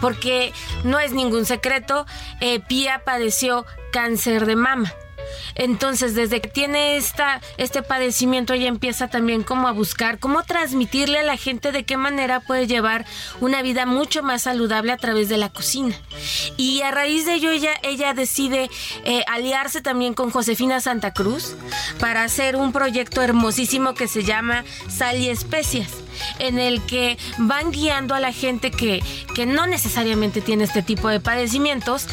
[0.00, 0.52] porque
[0.82, 2.06] no es ningún secreto,
[2.40, 4.92] eh, Pía padeció cáncer de mama.
[5.54, 11.18] Entonces, desde que tiene esta, este padecimiento, ella empieza también como a buscar cómo transmitirle
[11.18, 13.04] a la gente de qué manera puede llevar
[13.40, 15.96] una vida mucho más saludable a través de la cocina.
[16.56, 18.70] Y a raíz de ello, ella, ella decide
[19.04, 21.56] eh, aliarse también con Josefina Santa Cruz
[21.98, 26.03] para hacer un proyecto hermosísimo que se llama Sal y Especias
[26.38, 29.02] en el que van guiando a la gente que,
[29.34, 32.06] que no necesariamente tiene este tipo de padecimientos,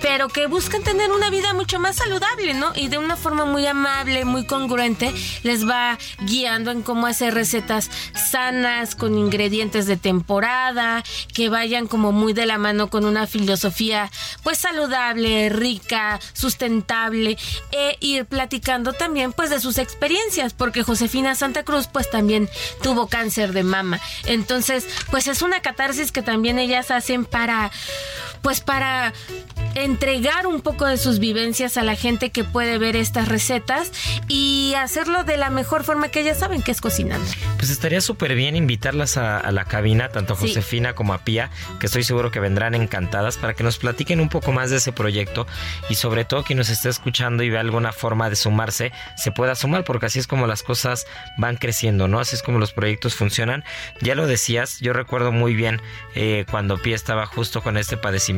[0.00, 2.72] pero que buscan tener una vida mucho más saludable, ¿no?
[2.74, 7.90] Y de una forma muy amable, muy congruente, les va guiando en cómo hacer recetas
[8.30, 11.02] sanas, con ingredientes de temporada,
[11.34, 14.10] que vayan como muy de la mano con una filosofía
[14.42, 17.36] pues saludable, rica, sustentable,
[17.72, 22.48] e ir platicando también pues de sus experiencias, porque Josefina Santa Cruz pues también
[22.82, 24.00] tuvo cáncer de mama.
[24.26, 27.70] Entonces, pues es una catarsis que también ellas hacen para
[28.42, 29.12] pues para
[29.74, 33.92] entregar un poco de sus vivencias a la gente que puede ver estas recetas
[34.26, 37.24] y hacerlo de la mejor forma que ellas saben que es cocinando.
[37.56, 41.86] Pues estaría súper bien invitarlas a, la cabina, tanto a Josefina como a Pía, que
[41.86, 45.46] estoy seguro que vendrán encantadas para que nos platiquen un poco más de ese proyecto
[45.88, 49.54] y sobre todo quien nos esté escuchando y vea alguna forma de sumarse, se pueda
[49.54, 52.18] sumar, porque así es como las cosas van creciendo, ¿no?
[52.18, 53.64] Así es como los proyectos funcionan.
[54.00, 55.80] Ya lo decías, yo recuerdo muy bien
[56.14, 58.29] eh, cuando Pía estaba justo con este padecimiento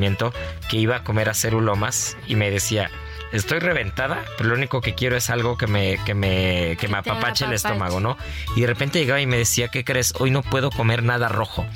[0.71, 2.91] que iba a comer era cerulomas y me decía,
[3.33, 6.99] estoy reventada, pero lo único que quiero es algo que me, que me, que me
[6.99, 8.17] apapache el estómago, ¿no?
[8.57, 10.15] Y de repente llegaba y me decía, ¿qué crees?
[10.19, 11.67] Hoy no puedo comer nada rojo.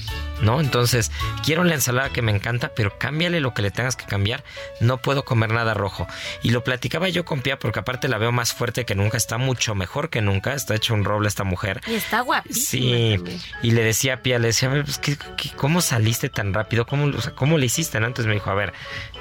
[0.40, 0.60] ¿no?
[0.60, 1.10] Entonces,
[1.44, 4.44] quiero la ensalada que me encanta, pero cámbiale lo que le tengas que cambiar.
[4.80, 6.06] No puedo comer nada rojo.
[6.42, 9.38] Y lo platicaba yo con Pia porque aparte la veo más fuerte que nunca, está
[9.38, 11.80] mucho mejor que nunca, está hecho un roble esta mujer.
[11.86, 12.86] Y está guapísima.
[12.86, 13.40] Sí.
[13.62, 15.00] Y le decía a Pia, le decía, pues,
[15.56, 16.86] cómo saliste tan rápido?
[16.86, 18.00] ¿Cómo, ¿Cómo le hiciste?
[18.00, 18.06] ¿no?
[18.06, 18.72] Entonces me dijo, a ver,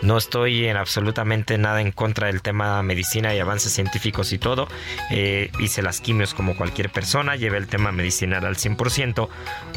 [0.01, 4.67] no estoy en absolutamente nada en contra del tema medicina y avances científicos y todo.
[5.11, 9.29] Eh, hice las quimios como cualquier persona, llevé el tema medicinal al 100%,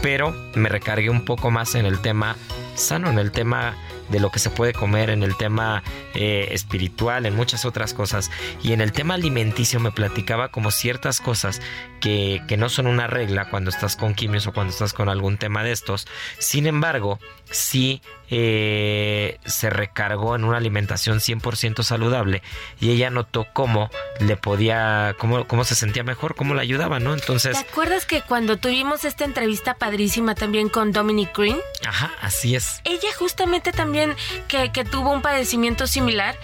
[0.03, 2.37] pero me recargué un poco más en el tema
[2.75, 3.77] sano, en el tema
[4.09, 5.83] de lo que se puede comer, en el tema
[6.15, 8.31] eh, espiritual, en muchas otras cosas.
[8.63, 11.61] Y en el tema alimenticio me platicaba como ciertas cosas
[12.01, 15.37] que, que no son una regla cuando estás con quimios o cuando estás con algún
[15.37, 16.07] tema de estos.
[16.39, 17.19] Sin embargo,
[17.51, 22.43] sí eh, se recargó en una alimentación 100% saludable
[22.81, 27.15] y ella notó cómo le podía, cómo, cómo se sentía mejor, cómo la ayudaba, ¿no?
[27.15, 27.53] Entonces...
[27.53, 31.59] ¿Te acuerdas que cuando tuvimos esta entrevista padrísima también con Dominic Green?
[31.87, 32.81] Ajá, así es.
[32.85, 34.15] Ella justamente también
[34.49, 36.37] que, que tuvo un padecimiento similar,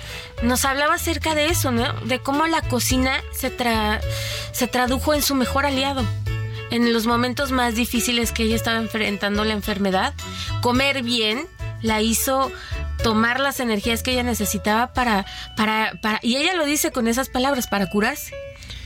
[0.43, 1.93] nos hablaba acerca de eso, ¿no?
[2.01, 4.01] De cómo la cocina se, tra
[4.53, 6.05] se tradujo en su mejor aliado
[6.71, 10.13] en los momentos más difíciles que ella estaba enfrentando la enfermedad,
[10.61, 11.47] comer bien
[11.85, 12.51] la hizo
[13.03, 17.29] tomar las energías que ella necesitaba para, para, para, y ella lo dice con esas
[17.29, 18.35] palabras, para curarse.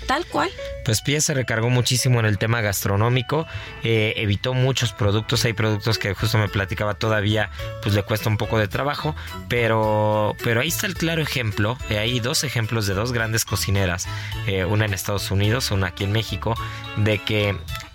[0.09, 0.51] Tal cual.
[0.87, 3.47] Pues Pia se recargó muchísimo en el tema gastronómico,
[3.85, 7.51] eh, evitó muchos productos, hay productos que justo me platicaba todavía,
[7.83, 9.15] pues le cuesta un poco de trabajo,
[9.49, 14.09] pero, pero ahí está el claro ejemplo, eh, hay dos ejemplos de dos grandes cocineras,
[14.47, 16.55] eh, una en Estados Unidos, una aquí en México,
[16.97, 17.55] de que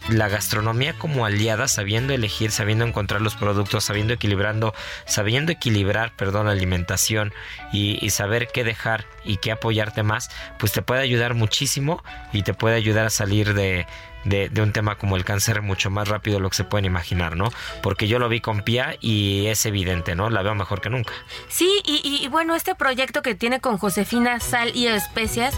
[0.10, 4.74] la gastronomía como aliada, sabiendo elegir, sabiendo encontrar los productos, sabiendo equilibrando,
[5.06, 7.34] sabiendo equilibrar, perdón, la alimentación
[7.72, 12.54] y, saber qué dejar y qué apoyarte más, pues te puede ayudar muchísimo y te
[12.54, 13.88] puede ayudar a salir de,
[14.24, 17.36] de, un tema como el cáncer mucho más rápido de lo que se pueden imaginar,
[17.36, 17.50] ¿no?
[17.82, 20.30] Porque yo lo vi con Pia y es evidente, ¿no?
[20.30, 21.14] La veo mejor que nunca.
[21.48, 25.56] Sí, y, bueno, este proyecto que tiene con Josefina Sal y Especias,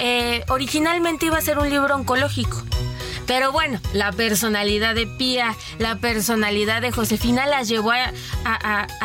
[0.00, 2.62] eh, originalmente iba a ser un libro oncológico
[3.26, 8.06] Pero bueno, la personalidad de Pía, la personalidad de Josefina las llevó a,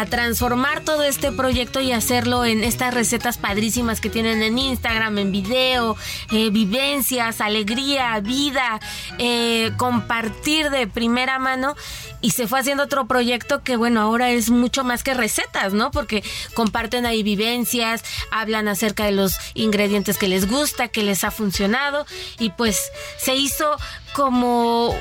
[0.09, 5.31] transformar todo este proyecto y hacerlo en estas recetas padrísimas que tienen en Instagram, en
[5.31, 5.95] video,
[6.31, 8.79] eh, vivencias, alegría, vida,
[9.17, 11.75] eh, compartir de primera mano
[12.21, 15.91] y se fue haciendo otro proyecto que bueno, ahora es mucho más que recetas, ¿no?
[15.91, 21.31] Porque comparten ahí vivencias, hablan acerca de los ingredientes que les gusta, que les ha
[21.31, 22.05] funcionado
[22.39, 22.79] y pues
[23.17, 23.77] se hizo
[24.13, 24.95] como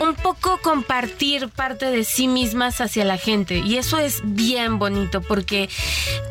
[0.00, 5.20] un poco compartir parte de sí mismas hacia la gente y eso es bien bonito
[5.20, 5.68] porque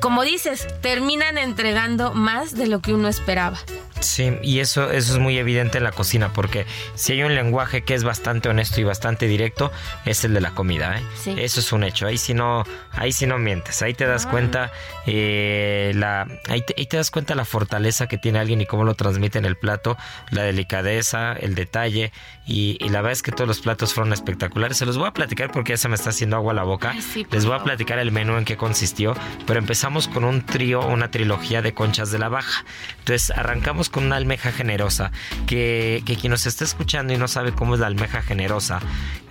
[0.02, 3.60] como dices terminan entregando más de lo que uno esperaba.
[4.04, 7.84] Sí, y eso, eso es muy evidente en la cocina, porque si hay un lenguaje
[7.84, 9.72] que es bastante honesto y bastante directo,
[10.06, 11.36] es el de la comida, ¿eh?
[11.38, 12.08] Eso es un hecho.
[12.08, 14.30] Ahí si no, ahí si no mientes, ahí te das ah.
[14.30, 14.72] cuenta
[15.06, 19.40] eh, la, ahí te, das cuenta la fortaleza que tiene alguien y cómo lo transmite
[19.40, 19.98] en el plato,
[20.30, 22.12] la delicadeza, el detalle,
[22.46, 24.78] y, la verdad es que todos los platos fueron espectaculares.
[24.78, 26.94] Se los voy a platicar porque ya se me está haciendo agua a la boca.
[27.32, 29.16] Les voy a platicar el menú en qué consistió,
[29.48, 32.66] pero empezamos con un trío, una trilogía de conchas de la baja.
[33.00, 35.12] Entonces arrancamos con una almeja generosa,
[35.46, 38.80] que, que quien nos está escuchando y no sabe cómo es la almeja generosa,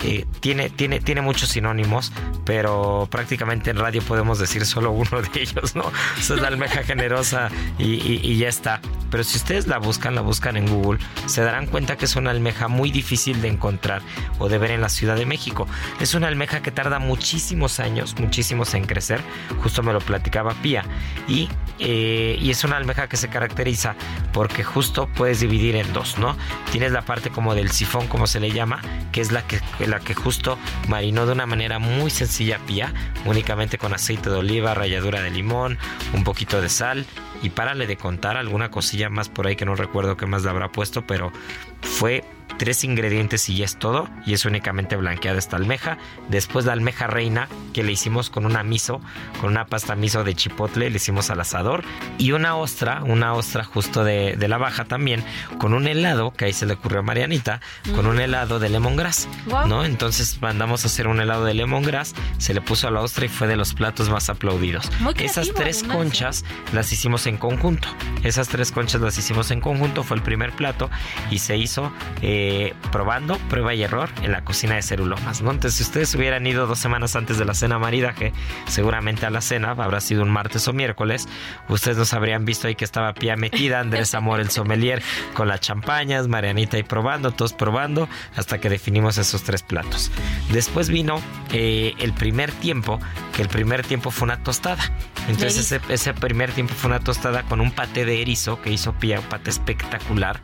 [0.04, 2.12] eh, tiene, tiene, tiene muchos sinónimos,
[2.44, 5.90] pero prácticamente en radio podemos decir solo uno de ellos, ¿no?
[6.16, 8.80] es la almeja generosa y, ya está.
[9.10, 12.30] Pero si ustedes la buscan, la buscan en Google, se darán cuenta que es una
[12.30, 14.00] almeja muy difícil de encontrar
[14.38, 15.66] o de ver en la Ciudad de México.
[16.00, 19.20] Es una almeja que tarda muchísimos años, muchísimos en crecer,
[19.60, 20.84] justo me lo platicaba Pía,
[21.26, 21.48] y,
[21.84, 23.96] eh, y es una almeja que se caracteriza
[24.32, 26.36] por que justo puedes dividir en dos, ¿no?
[26.70, 28.80] Tienes la parte como del sifón, como se le llama,
[29.10, 30.58] que es la que, la que justo
[30.88, 35.76] marinó de una manera muy sencilla pía, únicamente con aceite de oliva, ralladura de limón,
[36.12, 37.04] un poquito de sal
[37.42, 40.50] y párale de contar alguna cosilla más por ahí que no recuerdo qué más le
[40.50, 41.32] habrá puesto, pero
[41.80, 42.22] fue
[42.58, 44.08] tres ingredientes y ya es todo.
[44.26, 45.98] Y es únicamente blanqueada esta almeja.
[46.28, 49.00] Después la almeja reina que le hicimos con una miso,
[49.40, 51.84] con una pasta miso de chipotle, le hicimos al asador.
[52.18, 55.24] Y una ostra, una ostra justo de, la baja también,
[55.58, 57.60] con un helado, que ahí se le ocurrió a Marianita,
[57.94, 59.28] con un helado de lemongrass.
[59.66, 59.84] ¿no?
[59.84, 63.28] Entonces mandamos a hacer un helado de lemongrass, se le puso a la ostra y
[63.28, 64.90] fue de los platos más aplaudidos.
[65.16, 67.88] Esas tres conchas las hicimos en conjunto.
[68.22, 70.90] Esas tres conchas las hicimos en conjunto, fue el primer plato
[71.30, 71.92] y se hizo...
[72.20, 75.52] Eh, eh, probando, prueba y error en la cocina de Cerulomas, ¿no?
[75.52, 78.32] Entonces, si ustedes hubieran ido dos semanas antes de la cena maridaje,
[78.66, 81.28] seguramente a la cena habrá sido un martes o miércoles,
[81.68, 85.02] ustedes nos habrían visto ahí que estaba Pía metida, Andrés Amor el sommelier
[85.34, 90.10] con las champañas, Marianita ahí probando, todos probando, hasta que definimos esos tres platos.
[90.50, 91.20] Después vino
[91.52, 92.98] eh, el primer tiempo,
[93.36, 94.82] que el primer tiempo fue una tostada.
[95.28, 99.20] Entonces ese, primer tiempo fue una tostada con un paté de erizo que hizo Pía,
[99.20, 100.40] un paté espectacular.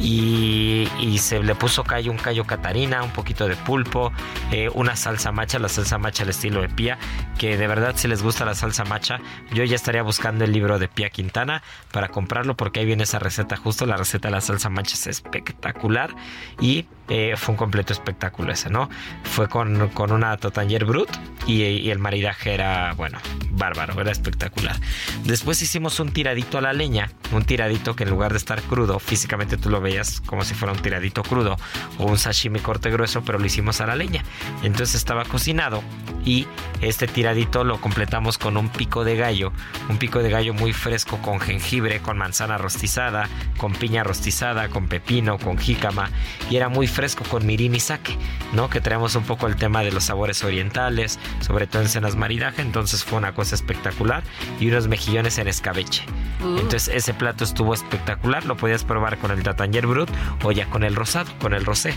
[0.00, 4.12] Y, y se le puso callo, un callo catarina, un poquito de pulpo,
[4.50, 6.98] eh, una salsa macha, la salsa macha al estilo de Pía,
[7.38, 9.20] que de verdad si les gusta la salsa macha,
[9.52, 11.62] yo ya estaría buscando el libro de Pía Quintana
[11.92, 15.06] para comprarlo porque ahí viene esa receta justo, la receta de la salsa macha es
[15.06, 16.14] espectacular.
[16.60, 18.88] Y eh, fue un completo espectáculo ese, ¿no?
[19.24, 21.10] Fue con, con una Totanger Brut
[21.46, 23.18] y, el maridaje era, bueno,
[23.50, 24.76] bárbaro, era espectacular.
[25.24, 28.98] Después hicimos un tiradito a la leña, un tiradito que en lugar de estar crudo,
[28.98, 31.56] físicamente tú lo veías como si fuera un tiradito crudo
[31.98, 34.24] o un sashimi corte grueso, pero lo hicimos a la leña.
[34.62, 35.82] Entonces estaba cocinado
[36.24, 36.46] y
[36.80, 39.52] este tiradito lo completamos con un pico de gallo,
[39.88, 43.28] un pico de gallo muy fresco con jengibre, con manzana rostizada,
[43.58, 46.10] con piña rostizada, con pepino, con jícama
[46.50, 48.16] y era muy fresco con mirin y sake,
[48.52, 48.70] ¿no?
[48.70, 52.62] Que traemos un poco el tema de los sabores orientales, sobre todo en cenas maridaje,
[52.62, 54.22] entonces fue una cosa espectacular
[54.60, 56.04] y unos mejillones en escabeche.
[56.42, 56.58] Uh.
[56.58, 60.08] Entonces ese plato estuvo espectacular, lo podías probar con el tatanger brut
[60.42, 61.94] o ya con el rosado, con el rosé.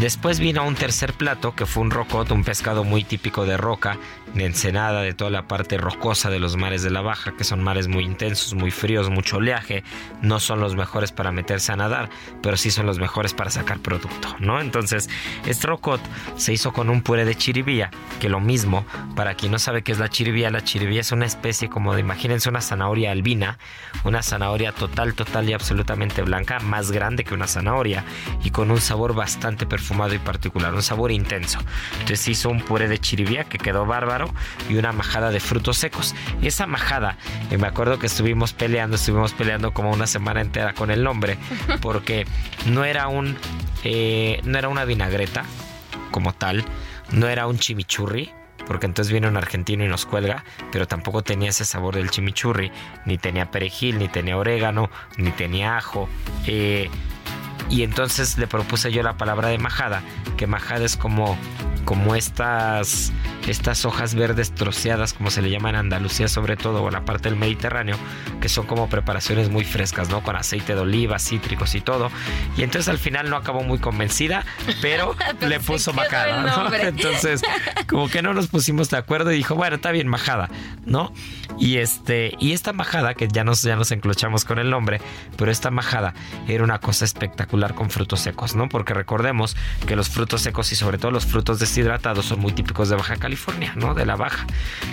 [0.00, 3.98] Después vino un tercer plato que fue un rocot, un pescado muy típico de roca,
[4.34, 7.64] de Ensenada, de toda la parte rocosa de los mares de la Baja, que son
[7.64, 9.82] mares muy intensos, muy fríos, mucho oleaje.
[10.20, 12.10] No son los mejores para meterse a nadar,
[12.42, 14.60] pero sí son los mejores para sacar producto, ¿no?
[14.60, 15.08] Entonces,
[15.46, 16.00] este rocot
[16.36, 19.92] se hizo con un puré de chiribía, que lo mismo, para quien no sabe qué
[19.92, 23.58] es la chiribía, la chiribía es una especie como de, imagínense una zanahoria albina,
[24.04, 28.04] una zanahoria total, total y absolutamente blanca, más grande que una zanahoria
[28.44, 31.58] y con un sabor bastante perfumado fumado y particular, un sabor intenso.
[31.92, 34.25] Entonces hizo un puré de chiribía que quedó bárbaro
[34.68, 36.14] y una majada de frutos secos.
[36.42, 37.16] Esa majada,
[37.50, 41.38] eh, me acuerdo que estuvimos peleando, estuvimos peleando como una semana entera con el nombre,
[41.80, 42.26] porque
[42.66, 43.36] no era un,
[43.84, 45.44] eh, no era una vinagreta
[46.10, 46.64] como tal,
[47.12, 48.30] no era un chimichurri,
[48.66, 52.72] porque entonces viene un argentino y nos cuelga, pero tampoco tenía ese sabor del chimichurri,
[53.04, 56.08] ni tenía perejil, ni tenía orégano, ni tenía ajo.
[56.46, 56.90] Eh,
[57.70, 60.02] y entonces le propuse yo la palabra de majada,
[60.36, 61.36] que majada es como
[61.86, 63.12] como estas,
[63.46, 67.04] estas hojas verdes troceadas, como se le llama en Andalucía, sobre todo, o en la
[67.04, 67.96] parte del Mediterráneo,
[68.40, 70.20] que son como preparaciones muy frescas, ¿no?
[70.22, 72.10] Con aceite de oliva, cítricos y todo.
[72.56, 74.44] Y entonces al final no acabó muy convencida,
[74.82, 76.74] pero, le puso majada, ¿no?
[76.74, 77.40] Entonces,
[77.88, 80.50] como que no nos pusimos de acuerdo y dijo, bueno, está bien majada,
[80.84, 81.12] ¿no?
[81.58, 85.00] Y este, y esta majada, que ya nos, ya nos enclochamos con el nombre,
[85.36, 86.14] pero esta majada
[86.48, 88.68] era una cosa espectacular con frutos secos, ¿no?
[88.68, 92.52] Porque recordemos que los frutos secos y sobre todo los frutos de hidratados son muy
[92.52, 93.94] típicos de Baja California, ¿no?
[93.94, 94.46] De la Baja.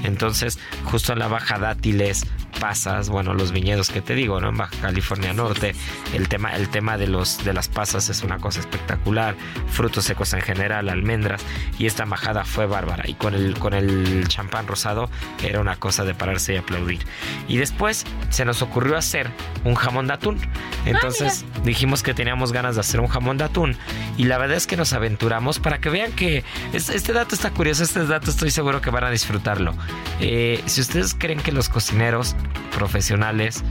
[0.03, 2.25] Entonces, justo en la Baja dátiles,
[2.59, 4.49] pasas, bueno, los viñedos que te digo, ¿no?
[4.49, 5.75] En Baja California Norte,
[6.13, 9.35] el tema, el tema de los de las pasas es una cosa espectacular,
[9.67, 11.41] frutos secos en general, almendras,
[11.77, 13.03] y esta majada fue bárbara.
[13.07, 15.09] Y con el, con el champán rosado
[15.43, 17.05] era una cosa de pararse y aplaudir.
[17.49, 19.29] Y después se nos ocurrió hacer
[19.65, 20.39] un jamón de atún.
[20.85, 23.75] Entonces dijimos que teníamos ganas de hacer un jamón de atún.
[24.17, 27.83] Y la verdad es que nos aventuramos para que vean que este dato está curioso,
[27.83, 29.73] este dato estoy seguro que van a disfrutarlo.
[30.19, 32.35] Eh, si ustedes creen que los cocineros
[32.75, 33.63] profesionales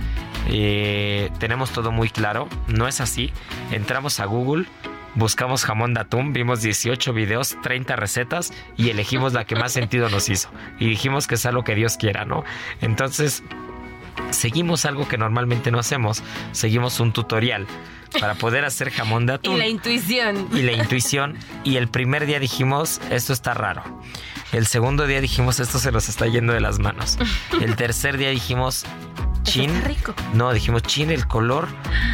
[0.49, 3.33] eh, tenemos todo muy claro, no es así.
[3.71, 4.67] Entramos a Google,
[5.15, 10.09] buscamos jamón de atún, vimos 18 videos, 30 recetas y elegimos la que más sentido
[10.09, 10.51] nos hizo.
[10.79, 12.45] Y dijimos que es algo que Dios quiera, ¿no?
[12.81, 13.43] Entonces,
[14.33, 16.23] seguimos algo que normalmente no hacemos,
[16.53, 17.67] seguimos un tutorial
[18.21, 19.55] para poder hacer jamón de atún.
[19.57, 20.49] Y la intuición.
[20.53, 21.37] Y la intuición.
[21.65, 23.83] Y el primer día dijimos, esto está raro.
[24.53, 27.19] El segundo día dijimos, esto se nos está yendo de las manos.
[27.61, 28.85] El tercer día dijimos,
[29.43, 29.83] chin.
[29.85, 30.15] rico.
[30.35, 31.69] No, dijimos chin, el color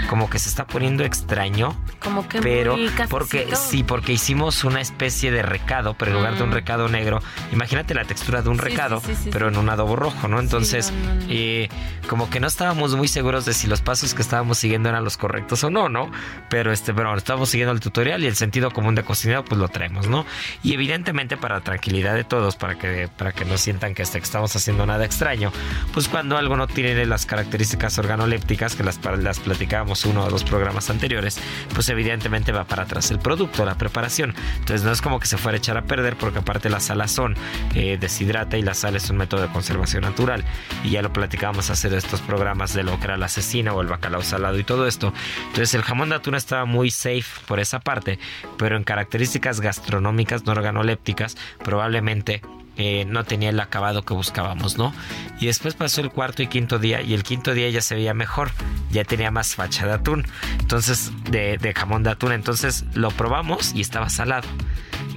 [0.08, 1.76] como que se está poniendo extraño.
[2.02, 2.76] Como que pero
[3.08, 6.54] porque sí, porque hicimos una especie de recado, pero en lugar de un mm.
[6.54, 7.20] recado negro,
[7.52, 10.40] imagínate la textura de un recado, pero en un adobo rojo, ¿no?
[10.40, 10.92] Entonces,
[11.28, 11.68] eh,
[12.08, 15.16] como que no estábamos muy seguros de si los pasos que estábamos siguiendo eran los
[15.16, 16.10] correctos o no, ¿no?
[16.48, 19.68] Pero este, pero estábamos siguiendo el tutorial y el sentido común de cocinero, pues lo
[19.68, 20.24] traemos, ¿no?
[20.62, 24.54] Y evidentemente para tranquilidad de todos, para que, para que no sientan que este, estamos
[24.56, 25.52] haciendo nada extraño,
[25.92, 30.44] pues cuando algo no tiene las características organolépticas que las, las platicábamos uno o dos
[30.44, 31.36] programas anteriores,
[31.74, 34.36] pues evidentemente va para atrás el producto, la preparación.
[34.60, 37.34] Entonces no es como que se fuera a echar a perder porque aparte la salazón
[37.74, 40.44] eh, deshidrata y la sal es un método de conservación natural.
[40.84, 43.80] Y ya lo platicábamos hace de estos programas de lo que era la asesina o
[43.80, 45.12] el bacalao salado y todo esto.
[45.48, 48.20] Entonces el jamón de atún estaba muy safe por esa parte,
[48.58, 52.42] pero en características gastronómicas no organolépticas probablemente
[52.78, 54.94] eh, no tenía el acabado que buscábamos, ¿no?
[55.40, 58.14] Y después pasó el cuarto y quinto día y el quinto día ya se veía
[58.14, 58.50] mejor,
[58.90, 60.24] ya tenía más facha de atún,
[60.60, 64.48] entonces de, de jamón de atún, entonces lo probamos y estaba salado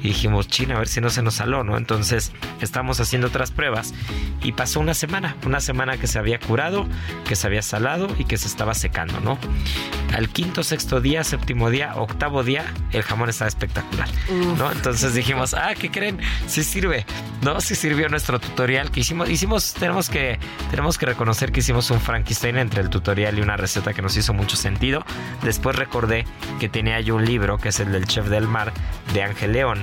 [0.04, 1.78] y dijimos, china, a ver si no se nos saló, ¿no?
[1.78, 3.94] Entonces estamos haciendo otras pruebas
[4.42, 6.88] y pasó una semana, una semana que se había curado,
[7.28, 9.38] que se había salado y que se estaba secando, ¿no?
[10.14, 14.10] Al quinto, sexto día, séptimo día, octavo día, el jamón estaba espectacular,
[14.58, 14.72] ¿no?
[14.72, 16.20] Entonces dijimos, ah, ¿qué creen?
[16.48, 17.06] Sí sirve,
[17.42, 17.62] ¿no?
[17.62, 20.40] Sí sirvió nuestro tutorial que hicimos, hicimos, tenemos que,
[20.70, 24.18] tenemos que reconocer que hicimos un Frankenstein entre el tutorial y una receta que nos
[24.18, 25.04] hizo mucho sentido.
[25.44, 26.26] Después recordé
[26.60, 28.74] que tenía yo un libro que es el del chef del mar
[29.14, 29.80] de Ángel León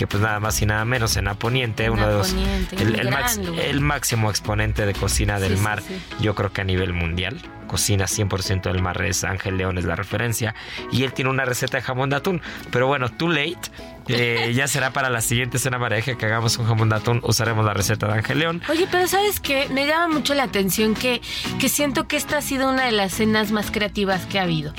[0.00, 2.34] que pues nada más y nada menos en Aponiente, uno de los
[2.72, 5.82] el, máximo exponente de cocina del mar,
[6.20, 7.38] yo creo que a nivel mundial.
[7.70, 10.56] Cocina 100% del mar es Ángel León es la referencia
[10.90, 12.42] y él tiene una receta de jamón de atún,
[12.72, 13.60] pero bueno, too late.
[14.12, 17.64] Eh, ya será para la siguiente cena pareja que hagamos un jamón de atún, usaremos
[17.64, 18.60] la receta de Ángel León.
[18.68, 19.68] Oye, pero ¿sabes qué?
[19.68, 21.20] Me llama mucho la atención que,
[21.60, 24.72] que siento que esta ha sido una de las cenas más creativas que ha habido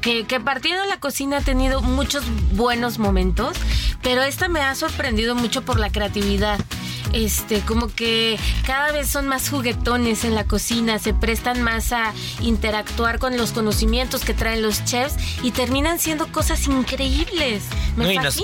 [0.00, 2.22] que, que partiendo la cocina ha tenido muchos
[2.52, 3.56] buenos momentos,
[4.02, 6.60] pero esta me ha sorprendido mucho por la creatividad
[7.12, 12.12] este, como que cada vez son más juguetones en la cocina, se prestan más a
[12.40, 17.64] interactuar con los conocimientos que traen los chefs y terminan siendo cosas increíbles.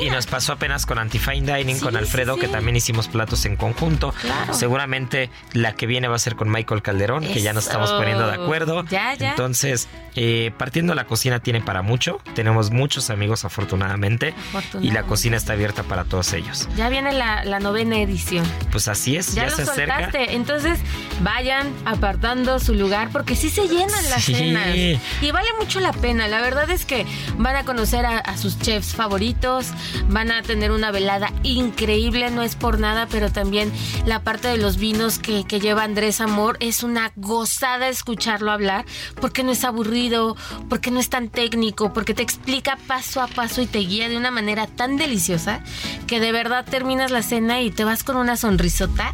[0.01, 4.15] y, nos, pasó apenas con Antifine Dining, con Alfredo, que también hicimos platos en conjunto.
[4.53, 8.27] Seguramente la que viene va a ser con Michael Calderón, que ya nos estamos poniendo
[8.27, 8.85] de acuerdo.
[8.85, 9.31] Ya, ya.
[9.31, 12.21] Entonces, eh, partiendo la cocina tiene para mucho.
[12.35, 14.35] Tenemos muchos amigos, afortunadamente.
[14.81, 16.69] Y la cocina está abierta para todos ellos.
[16.77, 18.45] Ya viene la, la novena edición.
[18.71, 20.11] Pues así es, ya, se acerca.
[20.15, 20.79] Entonces,
[21.23, 24.77] vayan apartando su lugar porque sí se llenan las cenas.
[24.77, 26.29] Y vale mucho la pena.
[26.29, 27.07] La verdad es que
[27.39, 29.69] van a conocer a, sus chefs favoritos,
[30.09, 33.73] van a tener una velada increíble, no es por nada, pero también
[34.05, 38.85] la parte de los vinos que, que lleva Andrés Amor es una gozada escucharlo hablar
[39.21, 40.37] porque no es aburrido,
[40.69, 44.17] porque no es tan técnico, porque te explica paso a paso y te guía de
[44.17, 45.61] una manera tan deliciosa
[46.07, 49.11] que de verdad terminas la cena y te vas con una sonrisota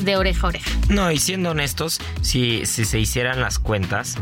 [0.00, 0.70] de oreja a oreja.
[0.88, 4.16] No, y siendo honestos, si, si se hicieran las cuentas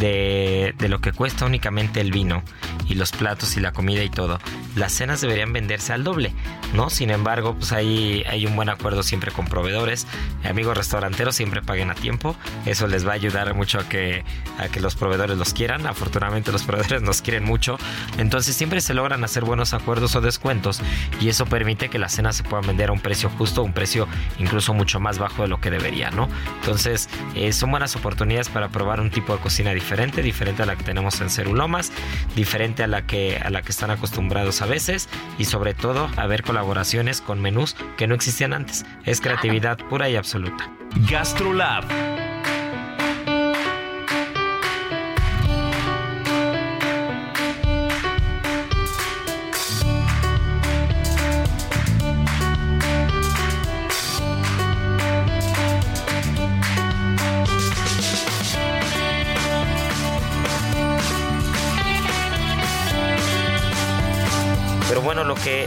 [0.00, 2.42] de, de lo que cuesta únicamente el vino
[2.86, 4.38] y los platos y la comida y todo,
[4.76, 6.32] las cenas deberían venderse al doble,
[6.74, 6.90] ¿no?
[6.90, 10.06] Sin embargo, pues hay, hay un buen acuerdo siempre con proveedores,
[10.44, 14.24] amigos restauranteros siempre paguen a tiempo, eso les va a ayudar mucho a que,
[14.58, 17.78] a que los proveedores los quieran, afortunadamente los proveedores nos quieren mucho,
[18.18, 20.80] entonces siempre se logran hacer buenos acuerdos o descuentos
[21.20, 24.06] y eso permite que las cenas se puedan vender a un precio justo, un precio
[24.38, 26.28] incluso mucho más bajo de lo que debería, ¿no?
[26.60, 30.76] Entonces eh, son buenas oportunidades para probar un tipo de cocina diferente, diferente a la
[30.76, 31.92] que tenemos en Cerulomas,
[32.34, 35.08] diferente a la que, a la que están acostumbrados a veces
[35.38, 38.84] y sobre todo a ver colaboraciones con menús que no existían antes.
[39.04, 40.70] Es creatividad pura y absoluta.
[41.10, 42.35] GastroLab.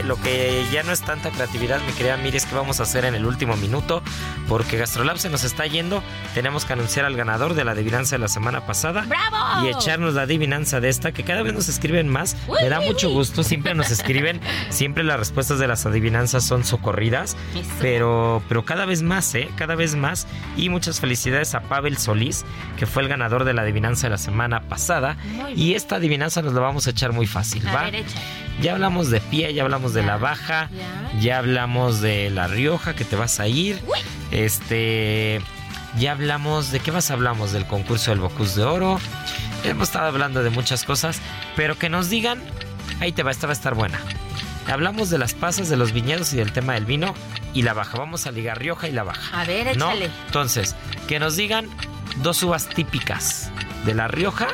[0.00, 2.84] Que, lo que ya no es tanta creatividad, mi querida Miri, es que vamos a
[2.84, 4.02] hacer en el último minuto,
[4.48, 6.02] porque Gastrolab se nos está yendo.
[6.34, 9.04] Tenemos que anunciar al ganador de la adivinanza de la semana pasada.
[9.06, 9.66] ¡Bravo!
[9.66, 12.36] Y echarnos la adivinanza de esta, que cada vez nos escriben más.
[12.62, 14.40] Me da mucho gusto, siempre nos escriben,
[14.70, 17.68] siempre las respuestas de las adivinanzas son socorridas, Eso.
[17.80, 19.48] pero, pero cada vez más, ¿eh?
[19.56, 20.26] Cada vez más.
[20.56, 22.44] Y muchas felicidades a Pavel Solís,
[22.78, 25.16] que fue el ganador de la adivinanza de la semana pasada.
[25.54, 27.82] Y esta adivinanza nos la vamos a echar muy fácil, A ¿va?
[27.84, 28.20] ver, échale.
[28.60, 30.68] Ya hablamos de pie, ya hablamos de la baja,
[31.18, 31.38] ya.
[31.38, 33.80] hablamos de la Rioja que te vas a ir.
[34.30, 35.40] Este,
[35.98, 39.00] ya hablamos de qué más hablamos del concurso del Bocus de Oro.
[39.64, 41.20] Hemos estado hablando de muchas cosas,
[41.56, 42.42] pero que nos digan,
[43.00, 43.98] ahí te va, esta va a estar buena.
[44.66, 47.14] Hablamos de las pasas, de los viñedos y del tema del vino
[47.54, 47.98] y la baja.
[47.98, 49.40] Vamos a ligar Rioja y la baja.
[49.40, 49.90] A ver, ¿no?
[49.90, 50.10] échale.
[50.26, 50.76] Entonces,
[51.08, 51.66] que nos digan
[52.22, 53.50] dos uvas típicas
[53.84, 54.48] de la Rioja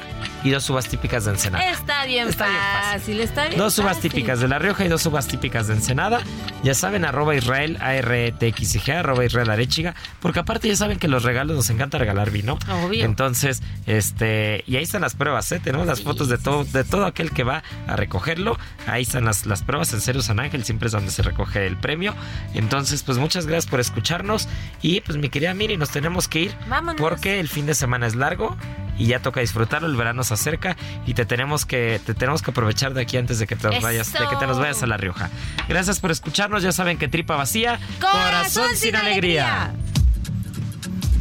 [0.47, 1.69] y dos uvas típicas de Ensenada.
[1.73, 4.13] Está bien Está bien fácil, está bien Dos uvas fácil.
[4.13, 6.21] típicas de La Rioja y dos uvas típicas de Ensenada.
[6.63, 9.97] Ya saben, arroba Israel, A-R-E-T-X-I-G, arroba Israel Arechiga.
[10.21, 12.61] Porque aparte ya saben que los regalos nos encanta regalar vino.
[12.85, 13.05] Obvio.
[13.05, 15.59] Entonces, este, y ahí están las pruebas, ¿eh?
[15.59, 18.57] Tenemos las fotos de sí, todo, sí, de todo aquel que va a recogerlo.
[18.87, 21.77] Ahí están las, las pruebas en Cero San Ángel, siempre es donde se recoge el
[21.77, 22.15] premio.
[22.55, 24.49] Entonces, pues muchas gracias por escucharnos.
[24.81, 26.55] Y pues mi querida Miri, nos tenemos que ir.
[26.69, 27.01] Vámonos.
[27.01, 28.57] Porque el fin de semana es largo
[28.99, 30.77] y ya toca disfrutarlo, el verano se acerca
[31.07, 33.83] y te tenemos que te tenemos que aprovechar de aquí antes de que te nos
[33.83, 35.31] vayas, de que te nos vayas a La Rioja.
[35.69, 39.75] Gracias por escucharnos, ya saben que tripa vacía, Corazón sin alegría.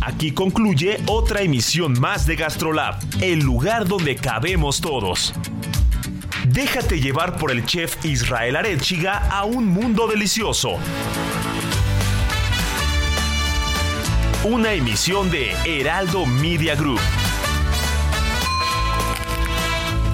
[0.01, 5.33] Aquí concluye otra emisión más de GastroLab, el lugar donde cabemos todos.
[6.47, 10.77] Déjate llevar por el chef Israel Arechiga a un mundo delicioso.
[14.43, 17.01] Una emisión de Heraldo Media Group.